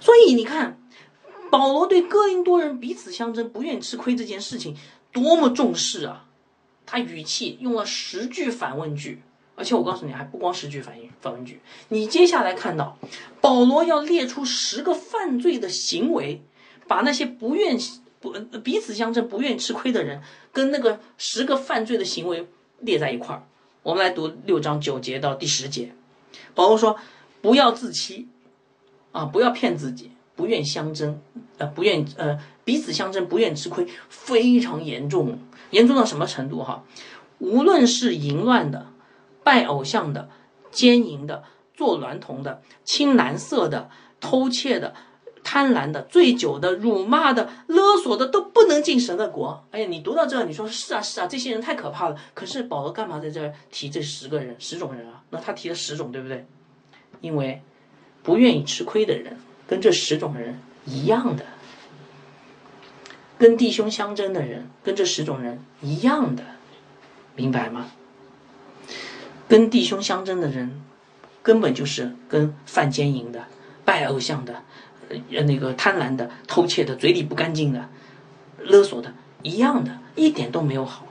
[0.00, 0.78] 所以你看，
[1.50, 4.76] 保罗对哥林多人彼此相争、不愿吃亏这件事情
[5.12, 6.26] 多么重视啊！
[6.86, 9.22] 他语气用了十句反问句。
[9.60, 11.60] 而且我告诉你，还不光十句反应反问句。
[11.90, 12.96] 你接下来看到，
[13.42, 16.42] 保罗要列出十个犯罪的行为，
[16.88, 17.78] 把那些不愿
[18.20, 18.30] 不
[18.64, 22.48] 彼此相争、不愿意吃亏的人，跟那个十个犯罪的行为
[22.78, 23.46] 列在一块儿。
[23.82, 25.92] 我们来读六章九节到第十节。
[26.54, 26.96] 保罗说
[27.42, 28.28] ：“不要自欺，
[29.12, 31.20] 啊，不要骗自己，不愿相争，
[31.58, 35.38] 呃，不愿呃彼此相争，不愿吃亏，非常严重，
[35.70, 36.64] 严重到什么程度？
[36.64, 36.82] 哈，
[37.40, 38.86] 无论是淫乱的。”
[39.50, 40.28] 拜偶像的、
[40.70, 41.42] 奸淫的、
[41.74, 43.90] 做娈童的、青蓝色的、
[44.20, 44.94] 偷窃的、
[45.42, 49.66] 贪婪的、醉酒的、辱骂的、勒索的，都不能进神的国。
[49.72, 52.16] 哎呀，你读到这，你说是啊是啊，这些人太可怕了。
[52.32, 55.24] 可是保罗干嘛在这儿提这十个人、十种人啊？
[55.30, 56.46] 那他提了十种，对不对？
[57.20, 57.60] 因为
[58.22, 59.36] 不愿意吃亏的人
[59.66, 61.44] 跟这十种人一样的，
[63.36, 66.44] 跟弟兄相争的人跟这十种人一样的，
[67.34, 67.90] 明白吗？
[69.50, 70.80] 跟弟兄相争的人，
[71.42, 73.46] 根本就是跟犯奸淫的、
[73.84, 74.62] 拜偶像的、
[75.08, 77.88] 呃那个贪婪的、偷窃的、嘴里不干净的、
[78.60, 81.04] 勒索的一样的，一点都没有好。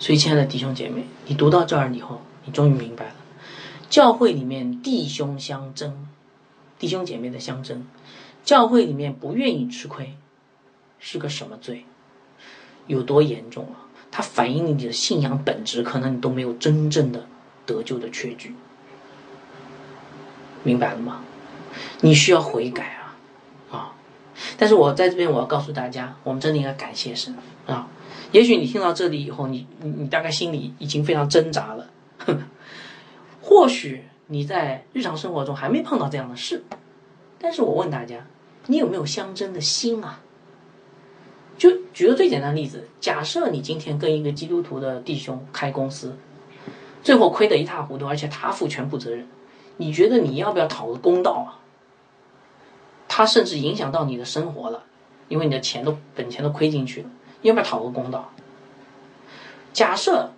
[0.00, 3.14] 所以，亲爱的弟兄姐妹，你读到这儿以后，你终于明白了，
[3.88, 6.08] 教会里面弟兄相争，
[6.76, 7.86] 弟兄姐妹的相争，
[8.44, 10.16] 教会里面不愿意吃亏，
[10.98, 11.84] 是个什么罪？
[12.88, 13.85] 有多严重啊？
[14.16, 17.26] 它反映你的信仰本质，可能你都没有真正的
[17.66, 18.54] 得救的确据，
[20.62, 21.20] 明白了吗？
[22.00, 23.14] 你需要悔改啊，
[23.70, 23.92] 啊！
[24.56, 27.36] 但是我在这边我要告诉大家，我们真的应该感谢神
[27.66, 27.88] 啊！
[28.32, 31.90] 也许你听到这里以后，你你大概心里已经非常挣扎了，
[33.42, 36.64] 或许你在日常生活中还没碰到这样的事，
[37.38, 38.26] 但是我问大家，
[38.68, 40.20] 你有没有相争的心啊？
[41.58, 46.16] 就举个最简单的例子，假设你今天跟一个基督徒的弟兄开公司，
[47.02, 49.26] 最后亏得一塌糊涂，而且他负全部责任，
[49.78, 51.58] 你觉得你要不要讨个公道啊？
[53.08, 54.82] 他甚至影响到你的生活了，
[55.28, 58.30] 因为你的钱都本钱都亏进去了，要不要讨个公道？
[59.72, 60.32] 假设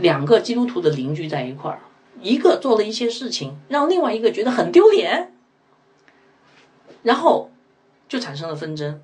[0.00, 1.80] 两个基督徒的邻居在一块儿，
[2.20, 5.32] 一个做了一些事情，让另外一个觉得很丢脸，
[7.04, 7.50] 然后
[8.08, 9.00] 就产生了纷争。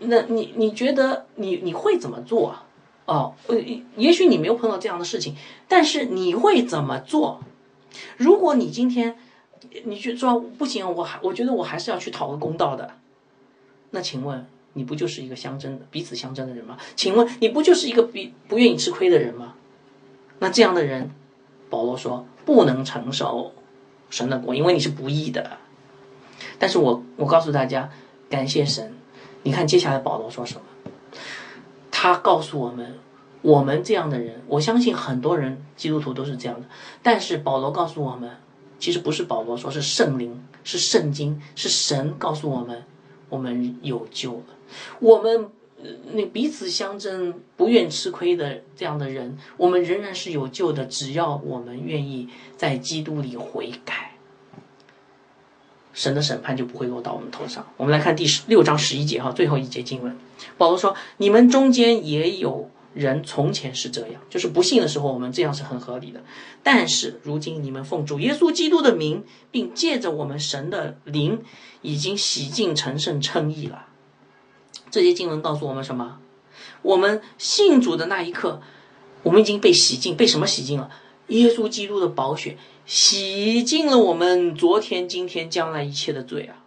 [0.00, 2.56] 那你你觉得你你会怎么做？
[3.06, 3.34] 哦，
[3.96, 5.36] 也许你没有碰到这样的事情，
[5.68, 7.40] 但是你会怎么做？
[8.16, 9.16] 如果你今天
[9.84, 12.94] 你去说不行，我还我觉得我还是要去讨个公道的，
[13.90, 16.76] 那请问你不就是一个相争的彼此相争的人吗？
[16.96, 19.54] 请问你不就是一个比不愿意吃亏的人吗？
[20.40, 21.10] 那这样的人，
[21.70, 23.52] 保罗说不能承受
[24.10, 25.58] 神的国，因为你是不义的。
[26.58, 27.88] 但是我我告诉大家，
[28.28, 28.92] 感谢神。
[29.46, 30.62] 你看接下来保罗说什么？
[31.92, 32.98] 他告诉我们，
[33.42, 36.66] 我们这样的人，我相信很多人基督徒都是这样的。
[37.00, 38.28] 但是保罗告诉我们，
[38.80, 42.82] 其实不是保罗说，是圣灵，是圣经，是神告诉我们，
[43.28, 44.44] 我们有救了。
[44.98, 45.48] 我们
[46.12, 50.84] 那彼此相争、不愿吃亏的这样的人，我们仍然是有救的。
[50.86, 54.15] 只要我们愿意在基督里悔改，
[55.96, 57.66] 神的审判就不会落到我们头上。
[57.78, 60.14] 我们来看第十六章十一节哈，最后一节经文，
[60.58, 66.22] 保罗说：“你们中间也有人从前是这样，就是不信的时候，我们这样是很合理的。
[66.62, 71.40] 但是如今你们奉主耶稣基督的名，并借着我们神的灵，
[71.80, 73.86] 已经洗净成圣称义了。”
[74.92, 76.18] 这些经文告诉我们什么？
[76.82, 78.60] 我们信主的那一刻，
[79.22, 80.90] 我们已经被洗净，被什么洗净了？
[81.28, 82.56] 耶稣基督的宝血
[82.86, 86.62] 洗净了我们昨天、今天、将来一切的罪啊！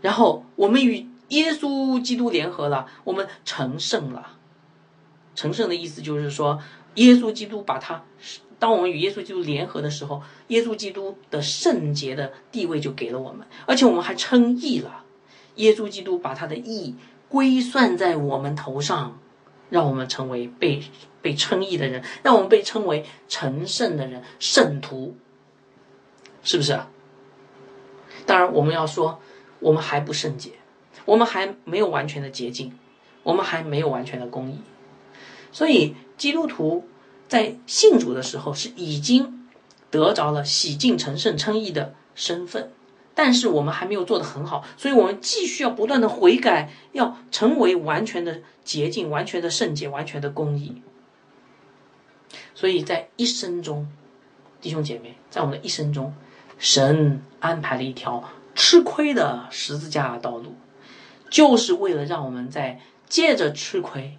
[0.00, 4.32] 然后我们与耶稣基督联合了，我们成圣了。
[5.36, 6.60] 成圣的意思就是说，
[6.96, 8.04] 耶稣基督把他，
[8.58, 15.04] 当我们与耶稣基督联合的时候，耶稣基督的圣洁的地位就给了我们，而且我们还称义了。
[15.54, 16.96] 耶稣基督把他的义
[17.28, 19.20] 归算在我们头上，
[19.70, 20.82] 让我们成为被
[21.20, 25.16] 被称义的人，让我们被称为成圣的人、圣徒，
[26.42, 26.90] 是不是啊？
[28.26, 29.20] 当然，我们要说，
[29.60, 30.52] 我们还不圣洁，
[31.04, 32.78] 我们还没有完全的洁净，
[33.22, 34.60] 我们还没有完全的公义。
[35.50, 36.86] 所以，基督徒
[37.26, 39.48] 在信主的时候是已经
[39.90, 42.70] 得着了洗净、成圣、称义的身份。
[43.18, 50.80] 但是我们还没有做得很好，所以我们继续要不断的悔改，要成为完全的洁净、完全的圣洁、完全的公义。
[52.54, 53.88] 所以在一生中，
[54.60, 56.14] 弟兄姐妹，在我们的一生中，
[56.58, 58.22] 神安排了一条
[58.54, 60.54] 吃亏的十字架道路，
[61.28, 64.16] 就是为了让我们在借着吃亏，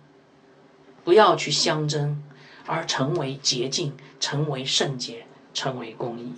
[1.05, 2.21] 不要去相争，
[2.65, 6.33] 而成为洁净、成为圣洁、成为公义。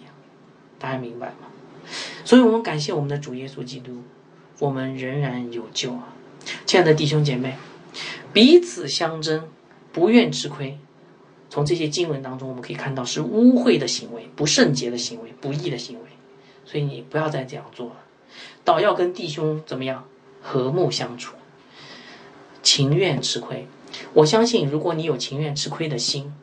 [0.77, 1.50] 大家明白吗？
[2.23, 4.01] 所以，我们感谢我们的主耶稣基督，
[4.59, 6.13] 我们仍然有救啊！
[6.65, 7.55] 亲爱的弟兄姐妹，
[8.31, 9.47] 彼此相争，
[9.91, 10.77] 不愿吃亏。
[11.49, 16.05] 从这些经文当中，我们可以看到是污秽的行为、不圣洁的行为、不义的行为。
[16.63, 17.95] 所以，你不要再这样做了，
[18.63, 20.05] 倒要跟弟兄怎么样
[20.41, 21.35] 和睦相处，
[22.63, 23.67] 情愿吃亏。
[24.13, 26.33] 我相信，如果你有情愿吃亏的心，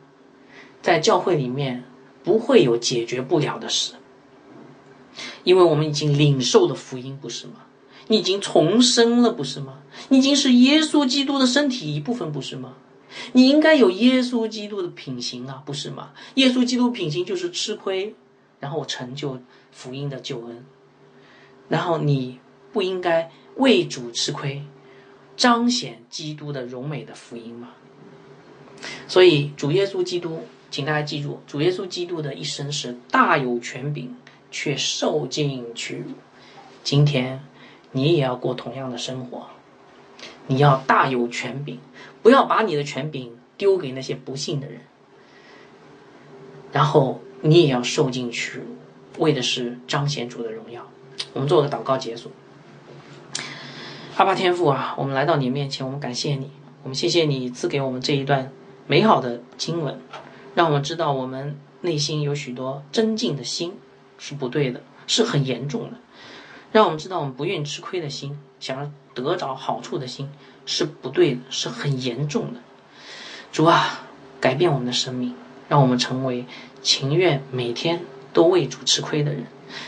[0.83, 1.83] 在教会里面
[2.23, 3.95] 不会有解决不了的事。
[5.49, 7.65] 因为我们已经领受了福音，不是吗？
[8.05, 9.79] 你已经重生了，不是吗？
[10.09, 12.75] 你已经是耶稣基督的身体一部分，不是吗？
[13.33, 16.11] 你应该有耶稣基督的品行啊，不是吗？
[16.35, 18.13] 耶稣基督品行就是吃亏，
[18.59, 19.39] 然后成就
[19.71, 20.63] 福音的救恩。
[21.67, 22.37] 然后你
[22.71, 24.61] 不应该为主吃亏，
[25.35, 27.69] 彰显基督的荣美的福音吗？
[29.07, 34.15] 所以主耶稣基督，请大家记住，主耶稣基督的一生是大有权柄。
[34.51, 36.13] 却受尽屈辱。
[36.83, 37.43] 今天，
[37.91, 39.47] 你也要过同样的生活。
[40.47, 41.79] 你要大有权柄，
[42.23, 44.81] 不要把你的权柄丢给那些不幸的人。
[46.71, 48.65] 然后，你也要受尽屈辱，
[49.23, 50.87] 为的是彰显主的荣耀。
[51.33, 52.31] 我们做个祷告结束。
[54.17, 56.51] 阿爸天父啊，我们来到你面前，我们感谢你，
[56.83, 58.51] 我们谢谢你赐给我们这一段
[58.87, 59.99] 美好的经文，
[60.55, 63.73] 让我们知道我们内心有许多真敬的心。
[64.19, 65.97] 是不对的，是很严重的。
[66.71, 70.29] 让我们知道，我们不愿吃亏的心，想要得着好处的心，
[70.67, 72.59] 是不对的，是很严重的。
[73.51, 74.01] 主啊，
[74.39, 75.33] 改变我们的生命，
[75.67, 76.45] 让我们成为
[76.83, 79.45] 情愿每天都为主吃亏的人。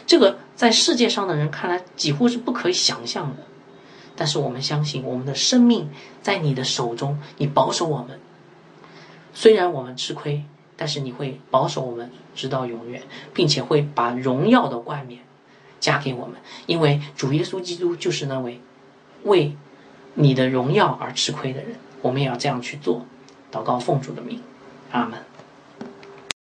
[0.08, 3.44] 这个在世界上的人看来几乎是不可以想象的。
[4.16, 5.90] 但是我们相信，我们的生命
[6.24, 8.20] 在你的手中，你保守我们。
[9.34, 10.44] 虽然我们吃亏。
[10.82, 13.04] 但是你会保守我们直到永远，
[13.36, 15.22] 并且会把荣耀的冠冕
[15.80, 18.60] 加给我们，因为主耶稣基督就是那位
[19.22, 19.56] 为
[20.16, 21.76] 你的荣耀而吃亏的人。
[22.02, 23.06] 我们也要这样去做，
[23.52, 24.42] 祷告奉主的名，
[24.90, 25.20] 阿门。